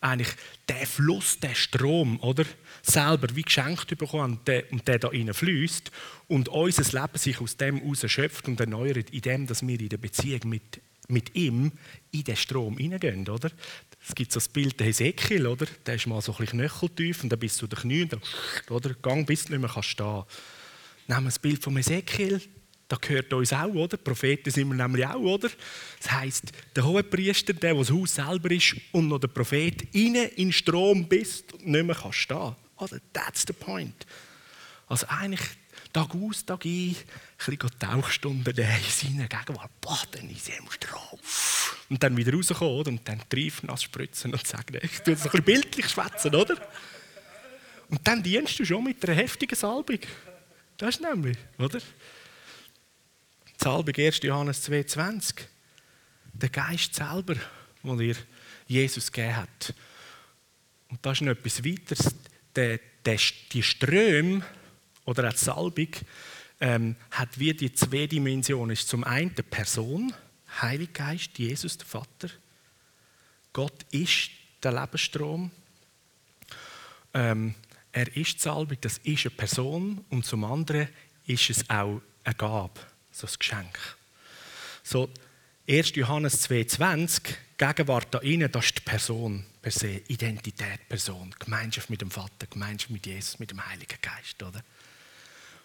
[0.00, 0.34] eigentlich
[0.68, 2.44] den Fluss, den Strom, oder,
[2.82, 5.90] selber wie geschenkt bekommen und der, und der da rein fließt
[6.28, 9.96] und unser Leben sich aus dem heraus schöpft und erneuert, indem dass wir in der
[9.96, 11.72] Beziehung mit, mit ihm
[12.12, 13.50] in den Strom hineingehen, oder?
[14.08, 15.66] Es gibt so das Bild der Hesekiel, oder?
[15.84, 18.10] Der ist mal so ein bisschen knöcheltief und dann bist du den Knien,
[18.70, 18.94] oder?
[18.94, 20.28] Gang bis du nicht mehr stehen kannst
[21.08, 22.40] Nehmen wir das Bild von Ezekiel,
[22.88, 23.96] da gehört uns auch, oder?
[23.96, 25.50] Propheten sind wir nämlich auch, oder?
[26.00, 30.28] Das heisst, der Hohepriester, der, der das Haus selber ist, und noch der Prophet, innen
[30.36, 32.54] in Strom bist und nicht mehr kannst stehen.
[32.76, 33.00] Oder?
[33.12, 34.06] That's the point.
[34.86, 35.48] Also eigentlich
[35.92, 36.96] Tag aus, Tag ein, ein
[37.36, 41.18] bisschen Tauchstunden in seiner Gegenwart, baden in seinem Strom.
[41.88, 42.90] Und dann wieder rauskommen, oder?
[42.90, 43.22] Und dann
[43.62, 46.56] nass spritzen und sagen, ich tue das ein bisschen bildlich schwätzen, oder?
[47.88, 50.00] Und dann dienst du schon mit einer heftigen Salbung.
[50.76, 51.80] Das ist nämlich, oder?
[53.62, 54.20] Salbung 1.
[54.22, 55.34] Johannes 2,20.
[56.32, 57.36] Der Geist selber,
[57.82, 58.16] den ihr
[58.66, 59.74] Jesus gegeben hat.
[60.88, 62.14] Und das ist noch etwas weiteres.
[62.54, 63.18] Der, der,
[63.52, 64.44] die Ströme
[65.04, 65.88] oder auch die Salbung
[66.60, 68.72] ähm, hat wie die zwei Dimensionen.
[68.72, 70.12] Ist zum einen die Person,
[70.60, 72.30] Heilig Geist, Jesus, der Vater.
[73.52, 74.30] Gott ist
[74.62, 75.50] der Lebensstrom.
[77.14, 77.54] Ähm,
[77.92, 80.88] er ist die Salbung, das ist eine Person und zum anderen
[81.26, 82.80] ist es auch eine Gabe,
[83.16, 83.78] so ein Geschenk.
[84.82, 85.08] So,
[85.68, 85.96] 1.
[85.96, 92.02] Johannes 2,20, Gegenwart da innen, das ist die Person per se, Identität, Person, Gemeinschaft mit
[92.02, 94.62] dem Vater, Gemeinschaft mit Jesus, mit dem Heiligen Geist, oder?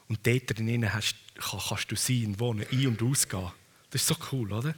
[0.08, 3.52] Und dort drinnen hast, kannst du sein, wohnen, ein- und ausgehen.
[3.90, 4.74] Das ist so cool, oder?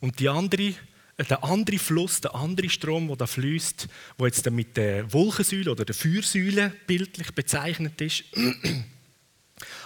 [0.00, 0.74] Und die andere
[1.16, 3.86] der andere Fluss, der andere Strom, der da fließt,
[4.18, 8.24] wo jetzt mit der Wolkensäule oder der Feuersäule bildlich bezeichnet ist,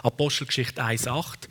[0.03, 1.49] Apostelgeschichte 1,8,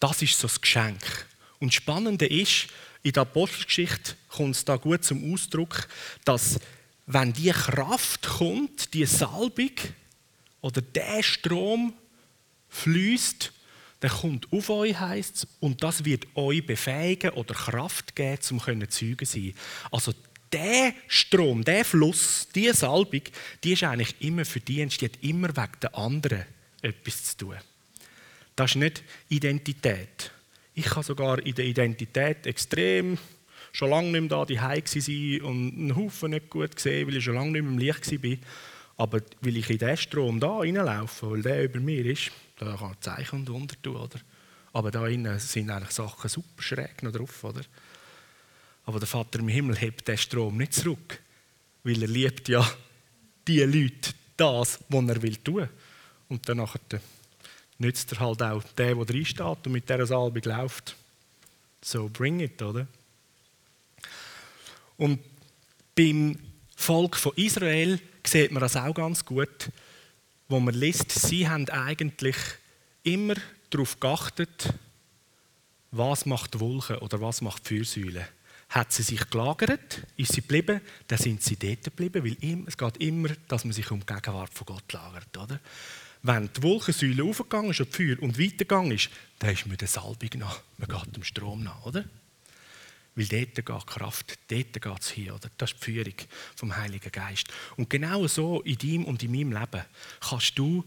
[0.00, 1.26] das ist so das Geschenk.
[1.60, 2.68] Und das Spannende ist,
[3.02, 5.88] in der Apostelgeschichte kommt es da gut zum Ausdruck,
[6.24, 6.58] dass
[7.06, 9.72] wenn die Kraft kommt, die Salbung
[10.60, 11.94] oder der Strom
[12.68, 13.52] fließt,
[14.00, 18.60] der kommt auf euch, heisst es, und das wird euch befähigen oder Kraft geben, um
[18.88, 19.54] Zeugen zu sein.
[19.90, 20.12] Also
[20.52, 23.22] der Strom, der Fluss, diese Salbung,
[23.62, 26.44] die ist eigentlich immer für die hat immer wegen der anderen
[26.82, 27.56] etwas zu tun.
[28.54, 30.30] Das ist nicht Identität.
[30.74, 33.18] Ich kann sogar in der Identität extrem
[33.72, 37.24] schon lange nicht mehr da die sein und einen Haufen nicht gut gesehen, weil ich
[37.24, 38.36] schon lange nicht mehr im Licht war.
[38.96, 42.96] Aber weil ich in diesen Strom da reinlaufe, weil der über mir ist, da kann
[43.00, 44.20] Zeichen und Wunder tun, oder?
[44.74, 47.62] Aber da innen sind eigentlich Sachen super schräg noch drauf, oder?
[48.84, 51.20] Aber der Vater im Himmel hebt den Strom nicht zurück,
[51.84, 52.66] weil er liebt ja
[53.46, 55.68] die Leute das, was er will tun.
[56.32, 56.66] Und dann
[57.78, 60.96] nützt er halt auch den, der drin und mit dieser Salbung läuft.
[61.80, 62.86] So bring it, oder?
[64.96, 65.20] Und
[65.94, 66.38] beim
[66.76, 69.70] Volk von Israel sieht man das auch ganz gut
[70.52, 72.36] wo man liest, sie haben eigentlich
[73.02, 73.34] immer
[73.70, 74.74] darauf geachtet,
[75.90, 78.28] was macht die Wolke oder was macht die Feuersäule.
[78.68, 82.96] Hat sie sich gelagert, ist sie geblieben, dann sind sie dort geblieben, weil es geht
[82.98, 85.36] immer, dass man sich um die Gegenwart von Gott lagert.
[85.36, 85.58] Oder?
[86.22, 90.30] Wenn die Wolkensäule aufgegangen ist und Feuer und weitergegangen ist, dann ist man der Salbung
[90.36, 92.04] nach, man geht dem Strom nach, oder?
[93.14, 95.32] Weil dort geht Kraft, dort geht es hin.
[95.32, 95.50] Oder?
[95.58, 96.14] Das ist die Führung
[96.56, 97.48] vom Heiligen Geist.
[97.76, 99.84] Und genau so in deinem und in meinem Leben
[100.20, 100.84] kannst du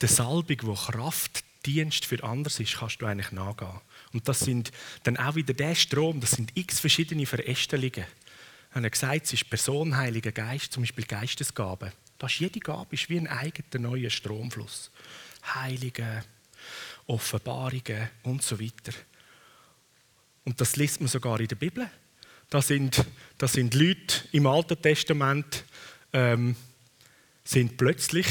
[0.00, 3.80] der Salbung, wo Kraft, Dienst für anders ist, kannst du eigentlich nachgehen.
[4.12, 4.70] Und das sind
[5.02, 8.06] dann auch wieder der Strom, das sind x verschiedene Verästelungen.
[8.72, 11.92] Er hat gesagt, es ist Person, Heiliger Geist, zum Beispiel Geistesgabe.
[12.18, 14.90] Das ist, jede Gabe ist wie ein eigener neuer Stromfluss.
[15.54, 16.24] Heilige,
[17.06, 18.92] Offenbarungen und so weiter.
[20.44, 21.88] Und das liest man sogar in der Bibel.
[22.48, 23.04] Da sind,
[23.38, 25.64] da sind Leute im Alten Testament
[26.12, 26.54] ähm,
[27.44, 28.26] sind plötzlich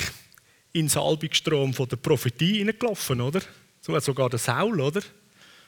[0.73, 3.41] in den Salbungsstrom von der Prophetie hineingelaufen, oder?
[3.81, 5.01] So, sogar der Saul, oder?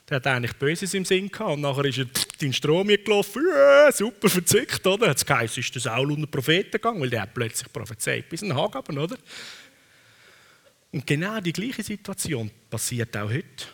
[0.09, 3.43] Der hat eigentlich Böses im Sinn gehabt und nachher ist er in den Strom gelaufen,
[3.53, 5.09] ja, super verzückt, oder?
[5.09, 8.49] Jetzt geheißen, ist der Saul unter Propheten gegangen, weil der hat plötzlich prophezeit bis in
[8.49, 9.17] den Hageben, oder?
[10.93, 13.65] Und genau die gleiche Situation passiert auch heute.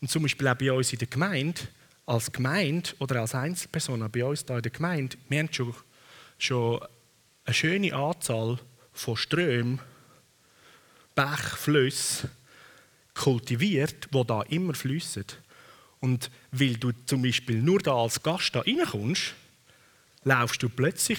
[0.00, 1.62] Und zum Beispiel auch bei uns in der Gemeinde,
[2.06, 5.74] als Gemeinde oder als Einzelperson, bei uns hier in der Gemeinde, wir haben schon,
[6.38, 6.80] schon
[7.44, 8.60] eine schöne Anzahl
[8.92, 9.80] von Strömen,
[11.16, 12.30] Bach, Flüssen
[13.18, 15.24] kultiviert, wo da immer fließen.
[16.00, 19.34] Und weil du zum Beispiel nur da als Gast da reinkommst,
[20.22, 21.18] laufst du plötzlich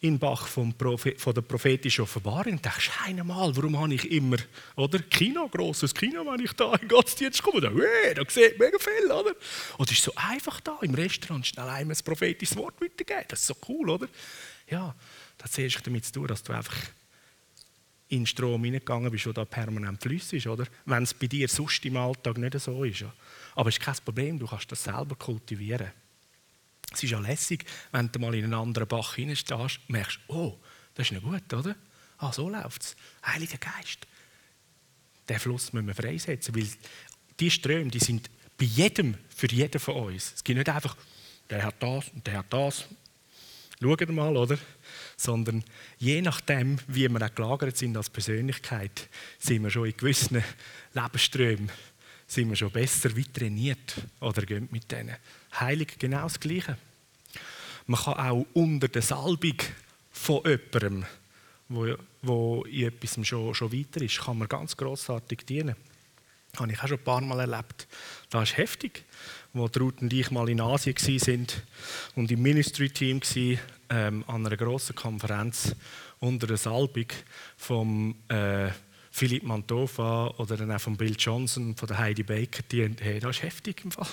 [0.00, 4.10] in den Bach vom Prophet, von der prophetischen Offenbarung und denkst, einmal, warum habe ich
[4.10, 4.36] immer,
[4.76, 5.00] oder?
[5.00, 8.78] Kino, grosses Kino, wenn ich da in den Gottesdienst komme, da, hey, da sieht mega
[8.78, 9.34] viel, oder?
[9.80, 13.24] Es ist so einfach da im Restaurant schnell einmal ein prophetisches Wort weitergeben.
[13.28, 14.08] Das ist so cool, oder?
[14.68, 14.94] Ja,
[15.36, 16.76] das hat zuerst damit zu tun, dass du einfach
[18.08, 20.66] in den Strom hineingegangen bist, der da permanent flüssig ist, oder?
[20.86, 23.04] Wenn es bei dir sonst im Alltag nicht so ist.
[23.54, 25.90] Aber es ist kein Problem, du kannst das selber kultivieren.
[26.92, 30.56] Es ist ja lässig, wenn du mal in einen anderen Bach hineinstehst und merkst, oh,
[30.94, 31.76] das ist nicht gut, oder?
[32.18, 32.96] Ah, so läuft es.
[33.24, 34.06] Heiliger Geist.
[35.28, 36.66] Den Fluss müssen wir freisetzen, weil
[37.38, 40.32] die Ströme, die sind bei jedem, für jeden von uns.
[40.34, 40.96] Es gibt nicht einfach,
[41.50, 42.86] der hat das und der hat das.
[43.80, 44.58] Schaut mal, oder?
[45.16, 45.62] Sondern
[45.98, 50.42] je nachdem, wie wir auch gelagert sind als Persönlichkeit, sind wir schon in gewissen
[50.94, 51.70] Lebensströmen
[52.28, 55.16] sind wir schon besser wie trainiert oder gehen mit denen.
[55.58, 56.76] Heilig genau das Gleiche.
[57.86, 59.56] Man kann auch unter der Salbung
[60.12, 61.06] von jemandem,
[61.70, 65.74] wo, wo in etwas schon, schon weiter ist, kann man ganz grossartig dienen.
[66.52, 67.88] Das habe ich auch schon ein paar Mal erlebt.
[68.28, 69.04] Das ist heftig,
[69.58, 71.46] wo Ruth und ich mal in Asien waren
[72.14, 73.20] und im Ministry-Team
[73.90, 75.74] ähm, an einer grossen Konferenz
[76.20, 77.06] unter der Salbung
[77.56, 78.68] vom äh,
[79.10, 83.36] Philipp Mantova oder dann auch von Bill Johnson, von der Heidi Baker, die, hey, das
[83.36, 84.06] ist heftig im Fall.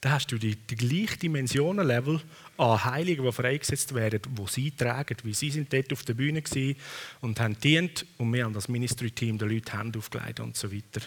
[0.00, 2.20] Da hast du die, die gleichen Dimensionenlevel
[2.58, 6.42] an Heiligen, die freigesetzt werden, die sie tragen, wie sie sind dort auf der Bühne
[6.42, 6.76] waren
[7.22, 11.00] und haben dient und wir haben das Ministry-Team den Leuten Hände aufgelegt und so weiter.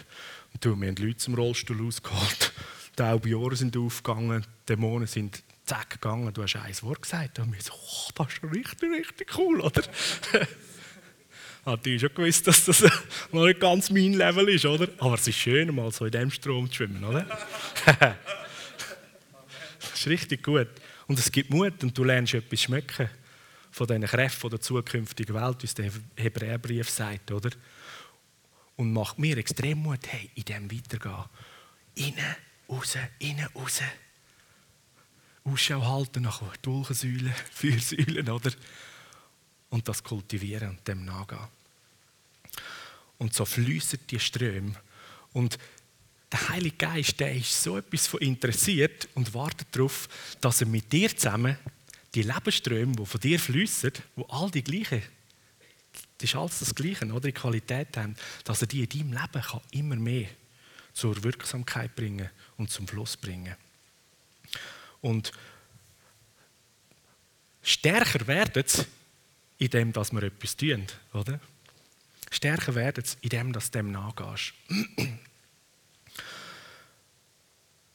[0.52, 2.52] Und du, wir haben Leute zum Rollstuhl ausgeholt,
[2.98, 7.52] die Albiore sind aufgegangen, die Dämonen sind zack gegangen, du hast ein Wort gesagt und
[7.52, 9.82] wir so, oh, das ist richtig, richtig cool, oder?
[11.68, 12.82] hatte ich schon gewusst, dass das
[13.32, 14.88] noch nicht ganz mein Level ist, oder?
[14.98, 17.24] Aber es ist schön, mal so in dem Strom zu schwimmen, oder?
[19.80, 20.68] das ist richtig gut.
[21.06, 23.08] Und es gibt Mut und du lernst etwas schmecken
[23.70, 27.50] von diesen Kräften der zukünftigen Welt, wie es der Hebräerbrief sagt, oder?
[28.76, 31.24] Und macht mir extrem Mut, hey, in dem weitergehen.
[31.94, 32.36] Innen,
[32.68, 33.80] raus, innen, raus.
[35.44, 38.52] Ausschau halten nach Dulchensäulen, Feuersäulen, oder?
[39.70, 41.40] Und das kultivieren und dem nachgehen.
[43.18, 44.74] Und so fließen die Ströme.
[45.32, 45.58] Und
[46.30, 50.08] der Heilige Geist, der ist so etwas von interessiert und wartet darauf,
[50.40, 51.56] dass er mit dir zusammen
[52.14, 55.02] die Lebensströme, die von dir fließen, wo all die gleichen,
[56.18, 59.42] das ist alles das Gleiche, oder die Qualität haben, dass er die in deinem Leben
[59.42, 60.28] kann immer mehr
[60.98, 63.54] zur Wirksamkeit bringen und zum Fluss bringen.
[65.00, 65.30] Und
[67.62, 68.84] stärker werden sie,
[69.58, 71.38] indem dass wir etwas tun, oder?
[72.32, 74.54] Stärker werden sie, indem du dem nachgehst.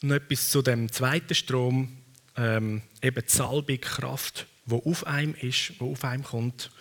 [0.02, 1.98] Noch etwas zu dem zweiten Strom,
[2.38, 6.72] ähm, eben die Salbung, Kraft, wo auf einem ist, wo auf einem kommt,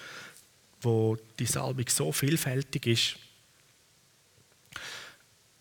[0.81, 3.17] wo die Salbung so vielfältig ist.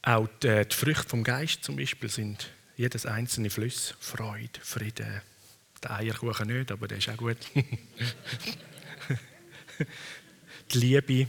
[0.04, 5.22] Auch die, die Früchte vom Geist zum Beispiel sind jedes einzelne Fluss, Freude, Frieden.
[5.84, 7.38] Der Eierkuchen nicht, aber der ist auch gut.
[10.74, 11.28] die Liebe,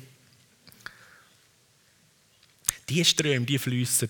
[2.89, 4.09] die Ströme, die fließen,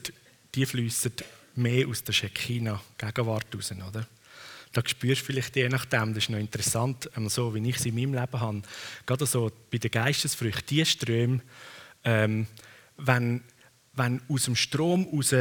[0.55, 1.13] die fließen
[1.57, 4.07] mehr aus der Shekinah-Gegenwart raus, oder?
[4.73, 7.87] Da spürst du vielleicht je nachdem, das ist noch interessant, ähm, so wie ich es
[7.87, 8.63] in meinem Leben habe,
[9.05, 11.41] gerade so bei den Geistesfrüchten, die Ströme,
[12.05, 12.47] ähm,
[12.97, 13.43] wenn,
[13.95, 15.35] wenn aus dem Strom raus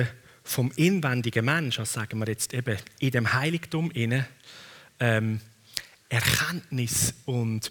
[0.44, 4.28] vom inwendigen Mensch, also sagen wir jetzt eben in dem Heiligtum inne,
[5.00, 5.40] ähm,
[6.10, 7.70] Erkenntnis und,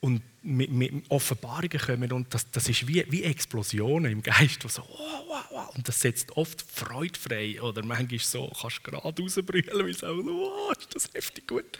[0.00, 4.82] und mit, mit Offenbarungen kommen und das, das ist wie, wie Explosionen im Geist, so,
[4.82, 5.76] wow, wow, wow.
[5.76, 10.06] und das setzt oft Freude frei oder manchmal so, kannst du gerade rausbrüllen, weil so,
[10.06, 11.78] wow, ist das heftig gut.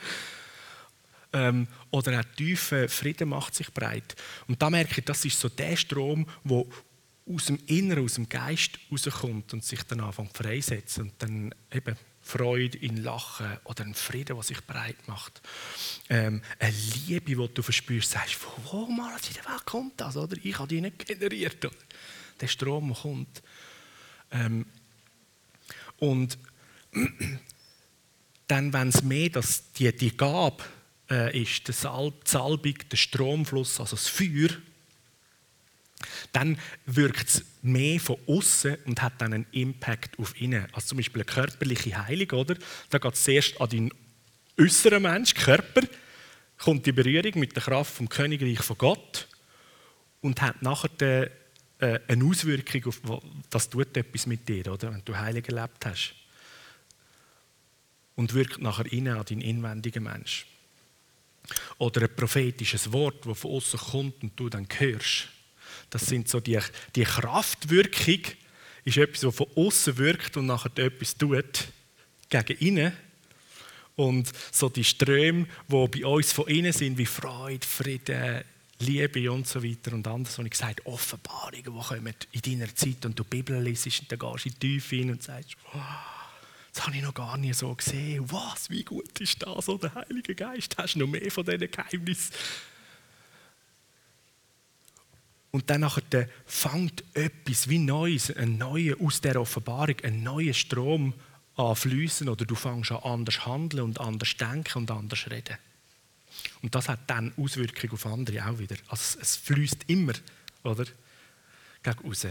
[1.34, 4.14] Ähm, oder auch tiefer Frieden macht sich breit.
[4.48, 6.66] Und da merke ich, das ist so der Strom, der
[7.26, 11.96] aus dem Inneren, aus dem Geist rauskommt und sich dann anfängt freisetzen und dann eben
[12.20, 15.42] Freude in Lachen oder ein Frieden, der sich breit macht.
[16.08, 16.74] Ähm, eine
[17.06, 20.16] Liebe, die du verspürst, sagst, von wo mal in der Welt kommt das?
[20.16, 20.36] Oder?
[20.42, 21.64] Ich habe die nicht generiert.
[21.64, 21.74] Oder?
[22.40, 23.42] Der Strom, kommt.
[24.30, 24.66] Ähm,
[25.98, 26.38] und
[28.46, 30.62] dann, wenn es mehr dass die, die Gabe
[31.10, 34.50] äh, ist, die Salbung, der Stromfluss, also das Feuer,
[36.32, 40.66] dann wirkt es mehr von außen und hat dann einen Impact auf innen.
[40.72, 42.56] Also zum Beispiel eine körperliche Heilung, oder?
[42.90, 43.90] Da geht es zuerst an deinen
[44.58, 45.82] äußeren Mensch, Körper,
[46.58, 49.28] kommt die Berührung mit der Kraft vom Königreich von Gott
[50.20, 51.30] und hat nachher
[51.78, 53.00] äh, eine Auswirkung auf,
[53.50, 54.92] das tut etwas mit dir, oder?
[54.92, 56.14] Wenn du heilig erlebt hast.
[58.14, 60.46] Und wirkt nachher innen an deinen inwendigen Mensch.
[61.78, 65.28] Oder ein prophetisches Wort, das von außen kommt und du dann hörst.
[65.90, 66.58] Das sind so die,
[66.94, 68.20] die Kraftwirkung,
[68.84, 71.68] ist etwas, das von außen wirkt und nachher etwas tut
[72.28, 72.92] gegen innen.
[73.94, 78.42] Und so die Ströme, die bei uns von innen sind, wie Freude, Frieden,
[78.80, 83.04] Liebe und so weiter und anderes, und ich gesagt Offenbarungen, die kommen in deiner Zeit
[83.04, 85.82] und du Bibel liest und dann gehst du in die Tiefe hin und sagst, wow,
[86.72, 88.24] das habe ich noch gar nie so gesehen.
[88.30, 91.70] Was, wie gut ist das, oh, der Heilige Geist, hast du noch mehr von diesen
[91.70, 92.32] Geheimnissen?
[95.52, 101.12] Und dann nachher fängt etwas wie Neues, ein neuer aus der Offenbarung, ein neuer Strom
[101.56, 105.58] an fließen oder du fängst an anders handeln und anders denken und anders reden.
[106.62, 108.76] Und das hat dann Auswirkungen auf andere auch wieder.
[108.88, 110.14] Also es, fließt immer,
[110.64, 110.86] oder?
[111.82, 112.26] Gegen raus.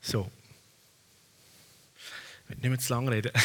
[0.00, 0.30] So.
[2.48, 3.30] Ich will nicht mehr zu lange reden.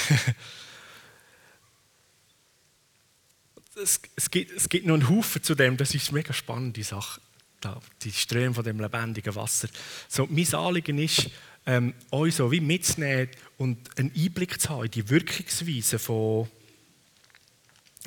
[3.82, 7.22] es, es, gibt, es gibt noch einen Haufen zu dem, das ist mega spannende Sache,
[7.60, 9.67] da, die Ströme von dem lebendigen Wasser.
[10.08, 11.30] So, mein Anliegen ist,
[11.65, 16.50] ähm, euch so wie mitzunehmen und einen Einblick zu haben in die Wirkungsweise von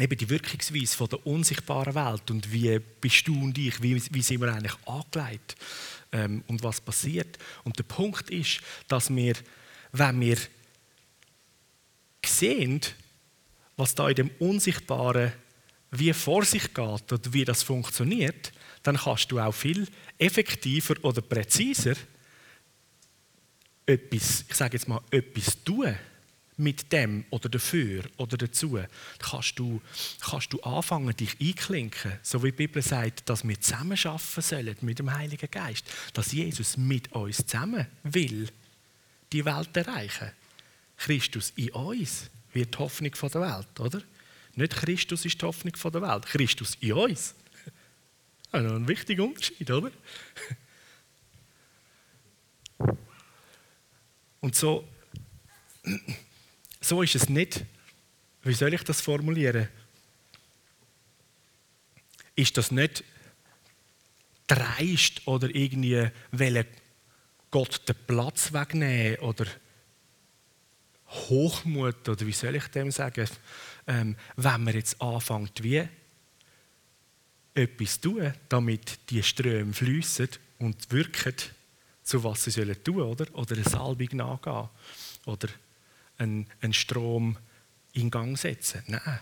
[0.00, 4.22] eben die Wirkungsweise von der unsichtbaren Welt und wie bist du und ich, wie, wie
[4.22, 5.54] sind wir eigentlich angelegt
[6.10, 7.38] ähm, und was passiert.
[7.62, 9.34] Und der Punkt ist, dass wir,
[9.92, 10.36] wenn wir
[12.26, 12.80] sehen,
[13.76, 15.32] was da in dem Unsichtbaren
[15.98, 18.52] wie vor sich geht oder wie das funktioniert,
[18.82, 19.86] dann kannst du auch viel
[20.18, 21.94] effektiver oder präziser
[23.86, 25.94] etwas, ich sage jetzt mal, etwas tun
[26.56, 28.78] mit dem oder dafür oder dazu.
[29.18, 29.82] Kannst du,
[30.20, 34.76] kannst du anfangen, dich einklinken, so wie die Bibel sagt, dass wir zusammen schaffen sollen
[34.80, 38.48] mit dem Heiligen Geist, dass Jesus mit uns zusammen will
[39.32, 40.30] die Welt erreichen.
[40.96, 44.02] Christus in uns wird die Hoffnung der Welt, oder?
[44.56, 47.34] Nicht Christus ist die Hoffnung der Welt, Christus in uns.
[48.50, 49.90] Das ist ein wichtiger Unterschied, oder?
[54.40, 54.86] Und so,
[56.80, 57.64] so ist es nicht.
[58.42, 59.68] Wie soll ich das formulieren?
[62.36, 63.02] Ist das nicht
[64.46, 66.66] dreist oder irgendwie will
[67.50, 69.46] Gott den Platz wegnehmen oder
[71.06, 73.28] Hochmut oder wie soll ich dem sagen,
[73.86, 75.86] ähm, wenn man jetzt anfängt wie
[77.54, 81.34] etwas tun, damit die Ströme fließen und wirken,
[82.02, 83.26] zu was sie sollen tun, oder?
[83.34, 84.68] Oder eine Salbung nachgehen
[85.26, 85.48] oder
[86.18, 87.36] einen, einen Strom
[87.92, 88.82] in Gang setzen.
[88.86, 89.20] Nein,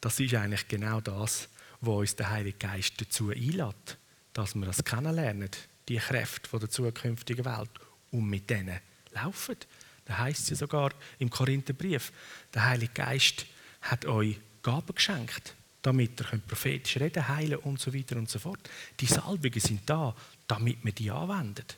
[0.00, 1.48] das ist eigentlich genau das,
[1.80, 3.98] was uns der Heilige Geist dazu einlädt,
[4.32, 5.50] dass wir das kennenlernen,
[5.88, 7.70] die Kräfte der zukünftigen Welt
[8.10, 8.80] und mit denen
[9.12, 9.56] laufen.
[10.04, 12.12] Da heißt es ja sogar im Korintherbrief,
[12.54, 13.46] der Heilige Geist
[13.90, 18.68] hat euch Gaben geschenkt, damit ihr prophetisch reden, heilen und so weiter und so fort.
[19.00, 20.14] Die Salbungen sind da,
[20.48, 21.76] damit man die anwendet.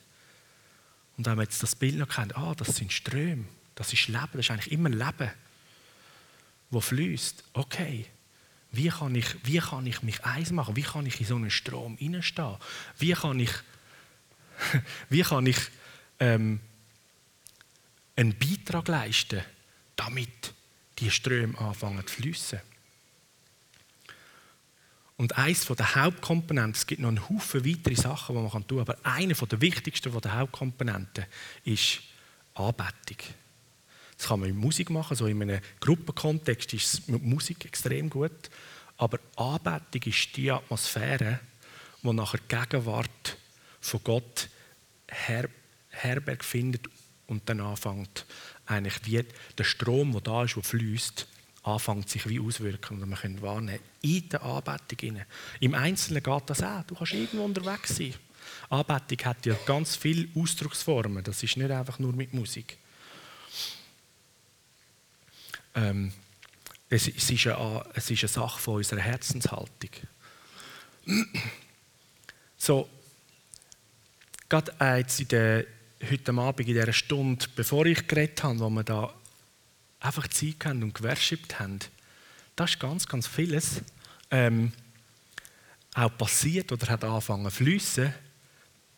[1.16, 3.44] Und wenn man jetzt das Bild noch kennt, ah, das sind Ströme,
[3.74, 5.30] das ist Leben, das ist eigentlich immer Leben,
[6.70, 7.44] wo fließt.
[7.52, 8.06] Okay,
[8.70, 10.76] wie kann, ich, wie kann ich mich eins machen?
[10.76, 12.56] Wie kann ich in so einen Strom hineinstehen?
[12.98, 13.52] Wie kann ich,
[15.08, 15.58] wie kann ich
[16.20, 16.60] ähm,
[18.16, 19.42] einen Beitrag leisten,
[19.96, 20.54] damit
[21.00, 22.61] die Ströme anfangen zu fließen?
[25.16, 28.80] Und eines der Hauptkomponenten, es gibt noch einen Haufen weitere Sachen, die man tun kann,
[28.80, 31.26] aber eine der wichtigsten der Hauptkomponenten
[31.64, 32.01] ist
[32.55, 33.16] Anbetung.
[34.16, 38.11] Das kann man mit Musik machen, so in einem Gruppenkontext ist es mit Musik extrem
[38.11, 38.51] gut.
[38.96, 41.40] Aber Anbetung ist die Atmosphäre,
[42.03, 43.36] wo nachher die Gegenwart
[43.80, 44.49] von Gott
[45.09, 45.49] Her
[45.90, 46.88] Herberg findet
[47.26, 48.26] und dann anfängt,
[48.68, 49.24] eigentlich wie
[49.56, 51.26] der Strom, der da ist, der fließt,
[51.62, 55.16] anfängt sich wie auswirken und man kann wahrnehmen in der Anbetung.
[55.16, 55.26] Rein.
[55.60, 56.82] Im Einzelnen geht das auch.
[56.84, 58.14] Du kannst irgendwo unterwegs sein.
[58.70, 61.24] Anbetung hat ja ganz viele Ausdrucksformen.
[61.24, 62.78] Das ist nicht einfach nur mit Musik.
[65.74, 66.12] Ähm,
[66.88, 69.90] es, es, ist eine, es ist eine Sache von unserer Herzenshaltung.
[72.56, 72.88] So,
[74.48, 75.66] gerade jetzt in der,
[76.03, 79.14] heute Abend in dieser Stunde, bevor ich geredet habe, wo wir da
[80.01, 81.80] einfach Zeit haben und geworshipped haben,
[82.57, 83.82] da ist ganz, ganz vieles
[84.30, 84.72] ähm,
[85.94, 88.14] auch passiert oder hat angefangen zu fließen,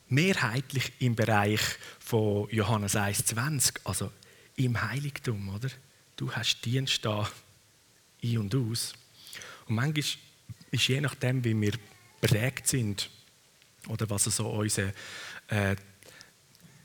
[0.08, 1.60] mehrheitlich im Bereich
[1.98, 4.12] von Johannes 1,20, also
[4.56, 5.68] im Heiligtum, oder?
[6.16, 7.30] Du hast Dienst da
[8.22, 8.92] ein und aus.
[9.66, 10.04] Und manchmal
[10.70, 11.72] ist je nachdem, wie wir
[12.20, 13.08] prägt sind
[13.88, 14.92] oder was so unser
[15.48, 15.76] äh,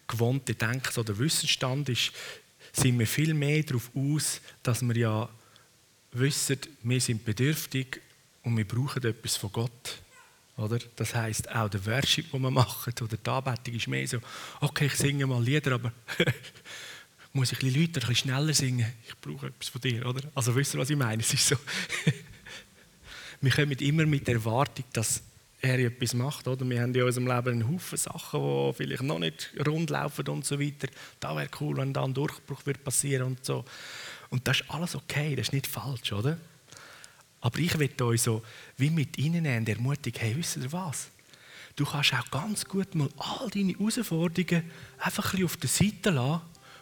[0.07, 2.11] gewohnter Denk- oder Wissensstand ist,
[2.73, 5.29] sind wir viel mehr darauf aus, dass wir ja
[6.11, 8.01] wissen, wir sind bedürftig
[8.43, 10.01] und wir brauchen etwas von Gott.
[10.57, 10.79] Oder?
[10.95, 14.19] Das heißt auch der Worship, den wir machen, oder die Anbetung ist mehr so,
[14.61, 15.91] okay, ich singe mal Lieder, aber
[17.33, 18.93] muss ich ein bisschen lauter, ein bisschen schneller singen?
[19.07, 20.21] Ich brauche etwas von dir, oder?
[20.33, 21.21] Also wisst ihr, was ich meine?
[21.21, 21.57] Es ist so,
[23.41, 25.21] wir kommen immer mit der Erwartung, dass
[25.65, 26.67] er etwas macht, oder?
[26.69, 30.45] Wir haben in unserem Leben einen Haufen Sachen, die vielleicht noch nicht rund laufen und
[30.45, 30.87] so weiter.
[31.19, 33.65] Da wäre cool, wenn da ein Durchbruch wird passieren und so.
[34.29, 36.37] Und das ist alles okay, das ist nicht falsch, oder?
[37.41, 38.41] Aber ich will euch so
[38.77, 41.09] wie mit reinnehmen und ermutigen, hey, wisst ihr was?
[41.75, 44.63] Du kannst auch ganz gut mal all deine Herausforderungen
[44.97, 46.41] einfach ein auf der Seite lassen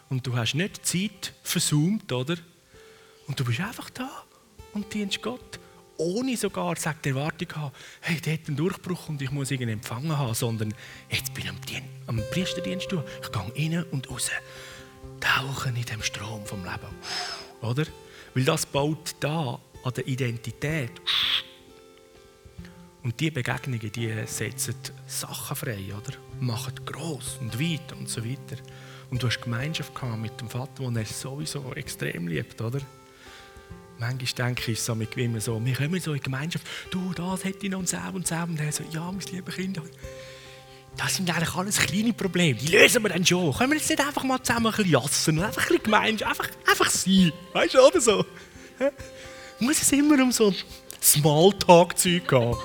[0.10, 2.38] und du hast nicht Zeit versummt, oder?
[3.28, 4.10] Und du bist einfach da
[4.74, 5.60] und dienst Gott.
[5.98, 7.72] Ohne sogar die Erwartung haben,
[8.02, 10.74] hey, der hat einen Durchbruch und ich muss ihn empfangen haben, sondern
[11.10, 14.32] jetzt bin ich am, Dien Priesterdienst, ich gehe rein und raus,
[15.20, 16.96] tauchen in dem Strom vom Leben.
[17.62, 17.86] Oder?
[18.34, 20.92] Weil das baut da an der Identität.
[23.04, 24.76] Und diese Begegnungen, die setzen
[25.06, 26.18] Sachen frei, oder?
[26.40, 28.62] Machen groß und weit und so weiter.
[29.12, 32.80] Und du hast Gemeinschaft mit dem Vater, den er sowieso extrem liebt, oder?
[34.06, 37.46] Manchmal denke ich so mit immer so, wir kommen so in die Gemeinschaft, du, das
[37.46, 38.36] hätte ich noch und so und so.
[38.36, 39.82] Und er so, ja, mein liebes Kind,
[40.98, 43.54] das sind eigentlich alles kleine Probleme, die lösen wir dann schon.
[43.54, 46.30] Können wir jetzt nicht einfach mal zusammen ein bisschen jassen und einfach ein bisschen Gemeinschaft,
[46.30, 48.26] einfach, einfach sein, weißt du, oder so?
[49.60, 50.54] Muss es immer um so
[51.02, 52.56] Smalltalk-Zeug gehen?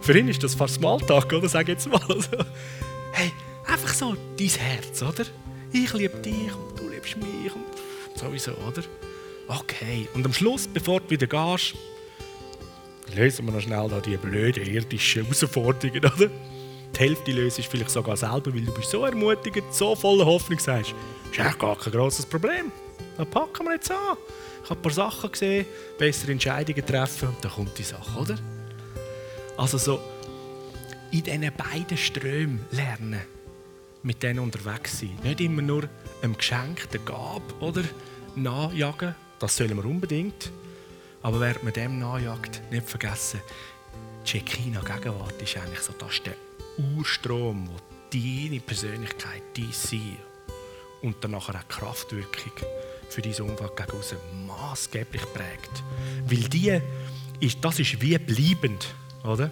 [0.00, 1.48] Für ihn ist das fast Smalltalk, oder?
[1.48, 2.00] Sag jetzt mal.
[2.08, 2.44] Also,
[3.12, 3.32] hey,
[3.66, 5.24] einfach so dein Herz, oder?
[5.72, 8.82] Ich liebe dich und du liebst mich und sowieso, oder?
[9.48, 10.08] Okay.
[10.14, 11.74] Und am Schluss, bevor du wieder gehst,
[13.14, 16.30] lösen wir noch schnell da die blöden irdischen Herausforderungen, oder?
[16.94, 20.58] Die Hälfte löst ist vielleicht sogar selber, weil du bist so ermutigend, so voller Hoffnung
[20.58, 20.94] sagst,
[21.30, 22.72] ist echt gar kein grosses Problem.
[23.16, 24.16] Dann packen wir jetzt an.
[24.64, 25.66] Ich habe ein paar Sachen gesehen,
[25.98, 28.36] bessere Entscheidungen treffen und dann kommt die Sache, oder?
[29.56, 30.00] Also so
[31.12, 33.20] in diesen beiden Strömen lernen,
[34.02, 35.16] mit denen unterwegs sein.
[35.22, 35.88] Nicht immer nur
[36.22, 37.82] einem Geschenk, der Gabe, oder?
[38.34, 40.50] Nachjagen, das sollen wir unbedingt.
[41.22, 43.40] Aber während man dem nachjagt, nicht vergessen,
[44.24, 46.34] die Shekinah-Gegenwart ist eigentlich so, das ist der
[46.96, 47.76] Urstrom, wo
[48.12, 50.16] deine Persönlichkeit, dein Sein
[51.02, 52.52] und dann nachher auch Kraftwirkung
[53.08, 55.82] für dein Umfeld gegen außen maßgeblich prägt.
[56.26, 56.80] Weil die
[57.40, 59.50] ist, das ist wie bleibend, oder?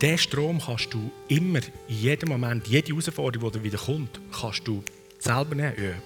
[0.00, 4.82] Den Strom kannst du immer, in jedem Moment, jede Herausforderung, die wieder kommt, kannst du
[5.18, 6.00] selber nehmen.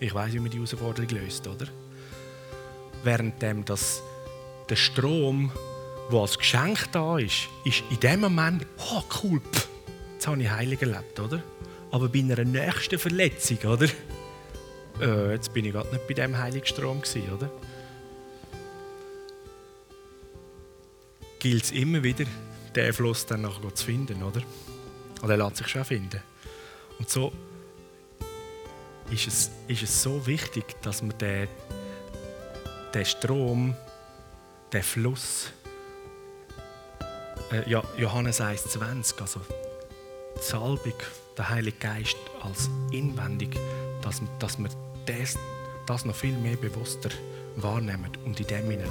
[0.00, 1.66] Ich weiß, wie man die Herausforderung löst, oder?
[3.04, 4.02] Währenddem das,
[4.68, 5.50] der Strom,
[6.10, 9.68] der als Geschenk da ist, ist in dem Moment, oh cool, pff,
[10.14, 11.42] jetzt habe ich heilig erlebt, oder?
[11.90, 13.88] Aber bei einer nächsten Verletzung, oder?
[15.00, 17.50] Äh, jetzt bin ich gerade nicht bei dem Heiligstrom gewesen, oder?
[21.38, 22.24] Gilt es immer wieder,
[22.74, 24.42] den Fluss dann nachher zu finden, oder?
[25.22, 26.20] Und er lässt sich schon finden.
[26.98, 27.32] Und so
[29.10, 31.48] ist es, ist es so wichtig, dass man den,
[32.94, 33.74] den Strom,
[34.72, 35.52] den Fluss,
[37.52, 39.40] äh, ja, Johannes 1,20, also
[40.36, 40.94] die Salbung,
[41.36, 43.56] der Heilige Geist als inwendig,
[44.02, 44.68] dass, dass wir
[45.06, 45.36] das,
[45.86, 47.10] das noch viel mehr bewusster
[47.56, 48.84] wahrnehmen und in dem leben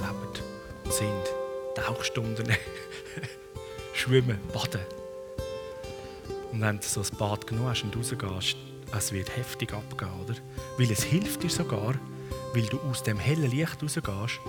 [0.90, 1.24] sind.
[1.74, 2.48] Tauchstunden,
[3.94, 4.80] schwimmen, baden.
[6.52, 8.56] Und wenn du so ein Bad genug hast und rausgehst,
[8.96, 10.34] es wird heftig abgehen, oder?
[10.78, 11.94] Weil es hilft dir sogar,
[12.54, 14.40] weil du aus dem hellen Licht rausgehst,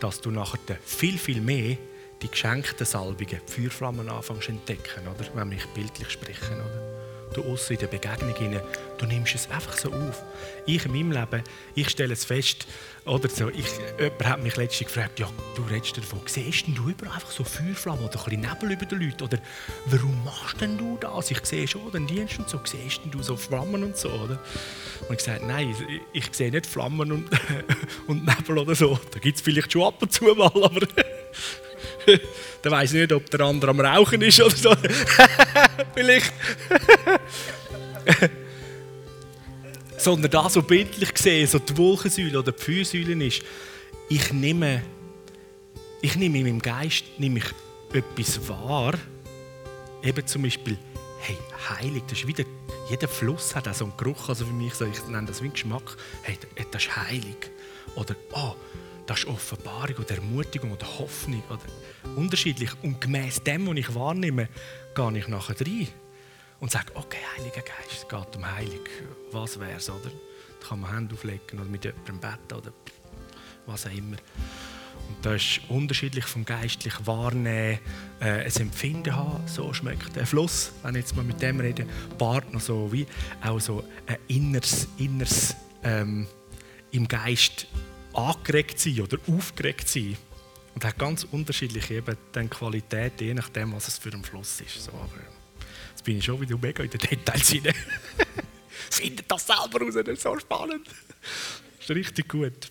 [0.00, 1.76] dass du nachher viel, viel mehr
[2.22, 5.26] die geschenkten Salbungen, die Feuerflammen anfängst zu entdecken, oder?
[5.34, 6.99] Wenn wir bildlich sprechen, oder?
[7.34, 8.62] Du aussen in der Begegnung hinein,
[8.98, 10.22] du nimmst es einfach so auf.
[10.66, 11.42] Ich in meinem Leben,
[11.74, 12.66] ich stelle es fest,
[13.06, 13.66] oder so, ich,
[13.98, 18.04] jemand hat mich letztens gefragt, ja, du redest davon, siehst du überall einfach so Feuerflammen
[18.04, 19.24] oder ein bisschen Nebel über den Leuten?
[19.24, 19.38] Oder
[19.86, 21.30] warum machst denn du das?
[21.30, 24.38] Ich sehe schon den Dienst und so, siehst du so Flammen und so, oder?
[25.08, 25.74] Und ich gesagt, nein,
[26.12, 27.30] ich, ich sehe nicht Flammen und,
[28.06, 28.98] und Nebel oder so.
[29.10, 30.86] Da gibt es vielleicht schon ab und zu mal, aber
[32.62, 34.74] dann weiß ich nicht, ob der andere am Rauchen ist oder so.
[35.94, 36.32] vielleicht.
[39.96, 43.42] Sondern da so bildlich gesehen, so die Wolkensäule oder die Feuersäule ist,
[44.08, 44.82] ich nehme,
[46.00, 47.44] ich nehme in meinem Geist nehme ich
[47.94, 48.94] etwas wahr,
[50.02, 50.78] eben zum Beispiel,
[51.20, 51.36] hey,
[51.68, 52.44] heilig, das ist wieder,
[52.88, 55.44] jeder Fluss hat auch so einen Geruch, also für mich, so, ich nenne das wie
[55.44, 56.38] einen Geschmack, hey,
[56.70, 57.50] das ist heilig.
[57.94, 58.54] Oder, oh,
[59.06, 61.42] das ist Offenbarung oder Ermutigung oder Hoffnung.
[61.48, 61.58] Oder
[62.16, 62.70] unterschiedlich.
[62.82, 64.48] Und gemäß dem, was ich wahrnehme,
[64.94, 65.88] gehe ich nachher rein
[66.60, 68.90] und sage, okay, Heiliger Geist, es geht um Heilig.
[69.32, 70.10] Was wäre es, oder?
[70.60, 72.72] Da kann man Hände auflegen oder mit jemandem beten oder
[73.66, 74.16] was auch immer.
[75.08, 77.78] Und das ist unterschiedlich vom geistlichen Wahrnehmen,
[78.20, 81.86] äh, ein Empfinden haben, so schmeckt der Fluss, wenn ich jetzt mal mit dem rede,
[82.18, 83.06] Partner so wie
[83.42, 86.26] auch so ein inneres, inneres ähm,
[86.92, 87.66] im Geist
[88.12, 90.16] angeregt sein oder aufgeregt sein.
[90.74, 92.16] Und hat ganz unterschiedliche eben
[92.50, 94.84] Qualität, je nachdem, was es für ein Fluss ist.
[94.84, 95.20] So, aber
[95.90, 97.74] jetzt bin ich schon wieder mega in den Details rein.
[98.90, 100.86] Findet das selber raus, das ist so spannend.
[100.86, 102.70] Das ist richtig gut.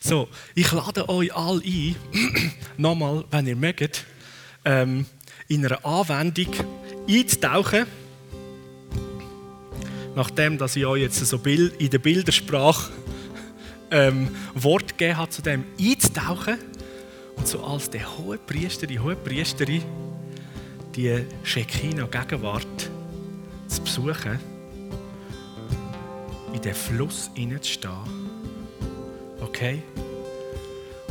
[0.00, 1.96] So, ich lade euch alle ein,
[2.76, 4.04] nochmal, wenn ihr mögt,
[4.64, 5.06] ähm,
[5.48, 6.52] in einer Anwendung
[7.08, 7.86] einzutauchen.
[10.14, 12.92] Nachdem dass ich euch jetzt so in der Bildersprache
[13.92, 16.58] ähm, Wort gegeben hat, zu dem einzutauchen
[17.36, 19.82] und so als der hohe Priester, die hohe Priesterin,
[20.96, 22.90] die Shekinah-Gegenwart
[23.68, 24.40] zu besuchen,
[26.52, 27.92] in den Fluss hineinzustehen.
[29.40, 29.82] Okay?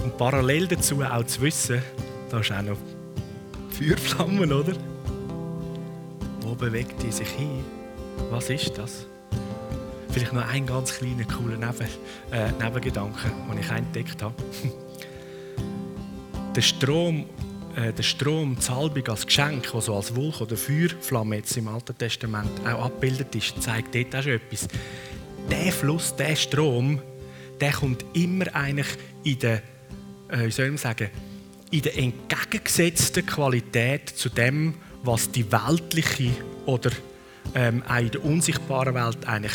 [0.03, 1.81] Und parallel dazu auch zu wissen,
[2.29, 2.77] da ist auch noch
[3.69, 4.73] Feuerflammen, oder?
[6.41, 7.63] Wo bewegt die sich hin?
[8.29, 9.05] Was ist das?
[10.11, 11.87] Vielleicht noch ein ganz kleiner, cooler Neben,
[12.31, 14.35] äh, Nebengedanke, den ich entdeckt habe.
[16.55, 17.25] der Strom,
[17.77, 21.69] äh, der Strom, die Salbung als Geschenk, das so als Wolke oder Feuerflamme jetzt im
[21.69, 24.67] Alten Testament auch abgebildet ist, zeigt dort auch schon etwas.
[25.49, 27.01] Der Fluss, der Strom,
[27.61, 28.89] der kommt immer eigentlich
[29.23, 29.61] in der,
[30.27, 31.09] äh, wie soll man sagen,
[31.71, 36.31] in der entgegengesetzten Qualität zu dem, was die weltliche
[36.65, 36.91] oder
[37.55, 39.53] ähm, auch in der unsichtbaren Welt eigentlich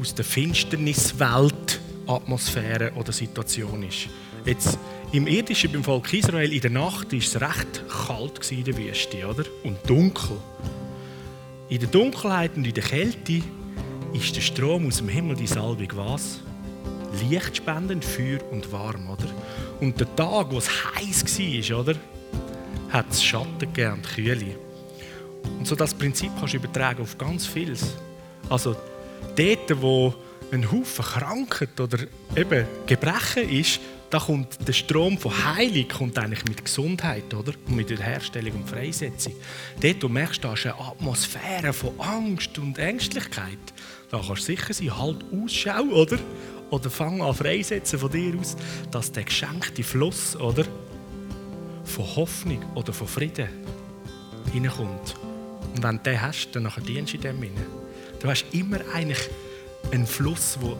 [0.00, 4.08] aus der Finsterniswelt Atmosphäre oder Situation ist.
[4.44, 4.78] Jetzt,
[5.12, 9.26] Im Irdischen, beim Volk Israel, in der Nacht war es recht kalt in der Wüste
[9.26, 9.44] oder?
[9.64, 10.36] und dunkel.
[11.68, 13.42] In der Dunkelheit und in der Kälte
[14.14, 16.40] ist der Strom aus dem Himmel die Salbung was?
[17.28, 19.10] Lichtspendend, Feuer und warm.
[19.10, 19.28] Oder?
[19.80, 21.38] Und der Tag, wo es heiß
[21.70, 21.94] war, oder?
[22.90, 24.56] hat es Schatten gegeben und Kühle.
[25.58, 27.94] Und so das Prinzip kannst du übertragen auf ganz vieles.
[28.48, 28.76] Also
[29.36, 30.14] dort, wo
[30.50, 31.98] ein Haufen Krankheit oder
[32.36, 37.52] eben Gebrechen ist, da kommt der Strom von Heilung kommt eigentlich mit Gesundheit oder?
[37.66, 39.34] und mit der Herstellung und Freisetzung.
[39.80, 43.58] Dort, wo du merkst, da ist eine Atmosphäre von Angst und Ängstlichkeit,
[44.10, 46.18] da kannst du sicher sein, halt Ausschau, oder?
[46.70, 48.56] Oder fang an freisetzen von dir aus,
[48.90, 50.64] dass der geschenkte Fluss, oder?
[51.84, 53.48] Von Hoffnung oder von Frieden
[54.52, 55.14] hineinkommt.
[55.74, 57.77] Und wenn du den hast, dann dienst du in dem hinein.
[58.20, 59.30] Du hast immer eigentlich
[59.92, 60.76] einen Fluss, der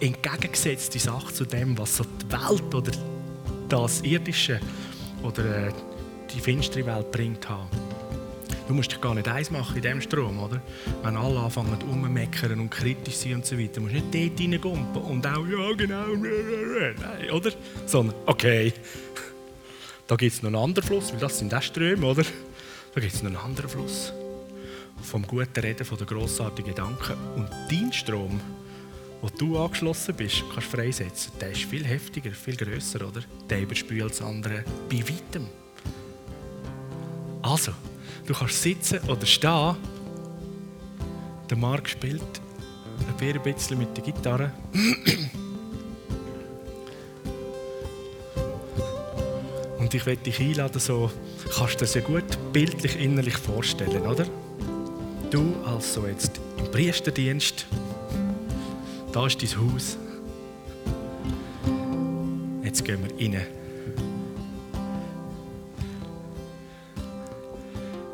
[0.00, 2.92] entgegengesetzte Sache zu dem, was so die Welt oder
[3.68, 4.58] das Irdische
[5.22, 5.72] oder äh,
[6.34, 7.46] die finstere Welt bringt.
[8.68, 10.62] Du musst dich gar nicht eins machen in diesem Strom, oder?
[11.02, 15.02] Wenn alle anfangen umzumeckern und kritisch sind und so weiter, musst du nicht dort reingumpen
[15.02, 17.50] und auch, ja genau, nein, oder?
[17.86, 18.72] Sondern, okay,
[20.06, 22.22] da gibt es noch einen anderen Fluss, weil das sind auch Ströme, oder?
[22.94, 24.12] Da gibt es noch einen anderen Fluss
[25.02, 27.16] vom guten Reden, von den grossartigen Gedanken.
[27.36, 28.40] Und dein Strom,
[29.20, 33.22] wo du angeschlossen bist, kannst freisetzen, der ist viel heftiger, viel grösser, oder?
[33.48, 35.46] Der überspült das andere bei weitem.
[37.42, 37.72] Also,
[38.26, 39.76] du kannst sitzen oder stehen.
[41.50, 42.22] Der Marc spielt
[43.20, 44.52] ein bisschen mit der Gitarre.
[49.78, 51.10] Und ich werde dich einladen, so
[51.56, 54.26] kannst du das ja gut bildlich innerlich vorstellen, oder?
[55.32, 57.64] Du also jetzt im Priesterdienst,
[59.14, 59.96] da ist dein Haus.
[62.62, 63.46] Jetzt gehen wir rein.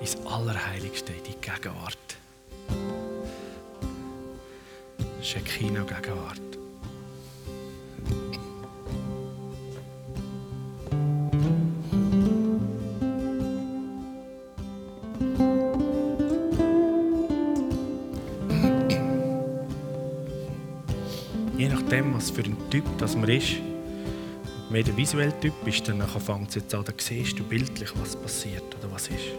[0.00, 1.98] Ins Allerheiligste, in die Gegenwart.
[5.20, 6.47] Shekinah-Gegenwart.
[22.28, 23.56] Was für ein Typ das man ist,
[24.70, 28.16] mehr der visuelle Typ ist, dann fängt es jetzt an, dann siehst du bildlich, was
[28.16, 29.32] passiert oder was ist.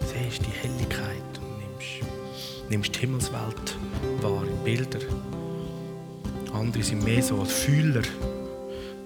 [0.00, 3.76] Du siehst die Helligkeit und nimmst, nimmst die Himmelswelt
[4.20, 5.00] wahr in Bilder.
[6.52, 8.02] Andere sind mehr so als Fühler.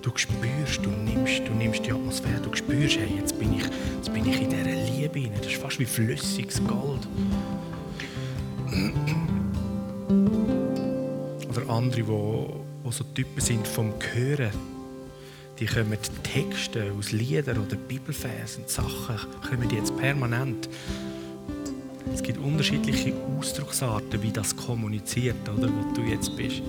[0.03, 3.65] Du spürst, du nimmst, du nimmst die Atmosphäre, du spürst, hey, jetzt bin ich,
[3.97, 5.39] jetzt bin ich in dieser Liebe hinein.
[5.39, 7.07] Das ist fast wie flüssiges Gold.
[11.49, 12.07] Oder andere, die
[12.93, 14.51] so Typen sind vom Hören
[15.61, 19.17] die kommen Texte aus Liedern oder Bibelversen, Sachen,
[19.47, 20.71] kommen die jetzt permanent.
[22.15, 26.63] Es gibt unterschiedliche Ausdrucksarten, wie das kommuniziert, oder, wo du jetzt bist.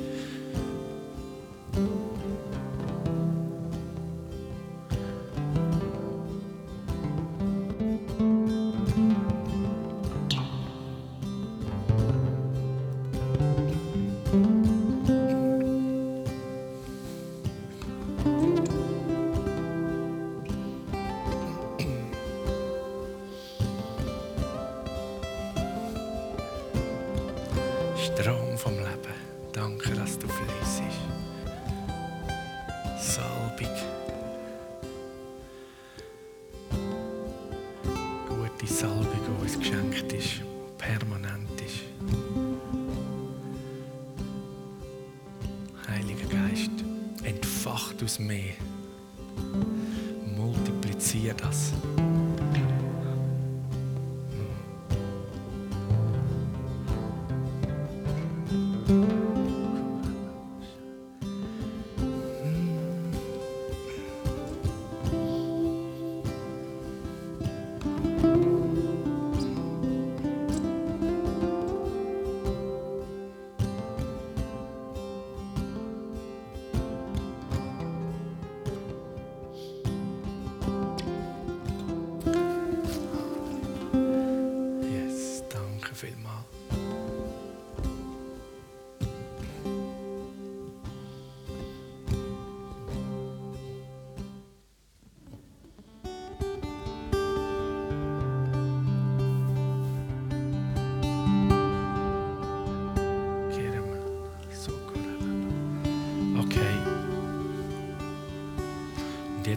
[48.27, 48.70] me.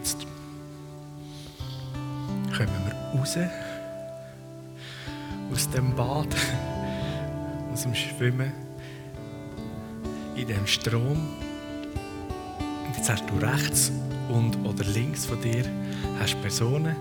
[0.05, 0.27] Jetzt
[2.55, 3.37] kommen wir raus
[5.51, 6.27] aus dem Bad,
[7.73, 8.51] aus dem Schwimmen,
[10.35, 11.17] in dem Strom.
[12.85, 13.91] Und jetzt hast du rechts
[14.29, 15.65] und oder links von dir
[16.19, 16.95] hast Personen.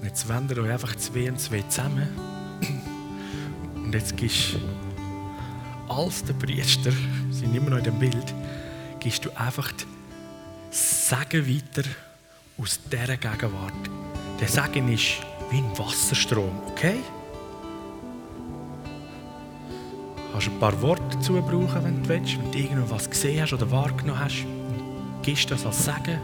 [0.00, 2.08] Und jetzt wendet euch einfach zwei und zwei zusammen.
[3.74, 4.56] Und jetzt gibst
[5.88, 6.92] als der Priester,
[7.30, 8.34] sind immer noch in dem Bild,
[9.00, 9.84] gibst du einfach die
[10.70, 11.82] Segen weiter
[12.58, 13.72] aus dieser Gegenwart.
[14.40, 15.18] Der Segen ist
[15.50, 16.98] wie ein Wasserstrom, okay?
[20.42, 23.70] kannst ein paar Worte dazu brauchen, wenn du willst, wenn du irgendwas gesehen hast oder
[23.70, 24.44] wahrgenommen hast.
[25.22, 26.18] Gibst das als Segen.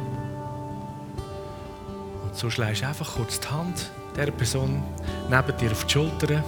[2.24, 4.82] Und so schlägst du einfach kurz die Hand dieser Person
[5.30, 6.42] neben dir auf die Schulter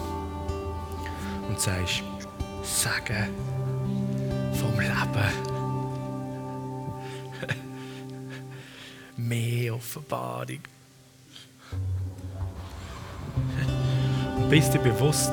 [1.49, 2.03] und sagst,
[2.63, 3.29] Segen
[4.55, 5.50] vom Leben.
[9.91, 10.61] Offenbarung.
[14.49, 15.33] Bist dir bewusst,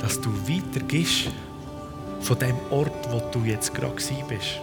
[0.00, 1.30] dass du weitergehst
[2.20, 3.94] von dem Ort, wo du jetzt gerade
[4.28, 4.60] bist.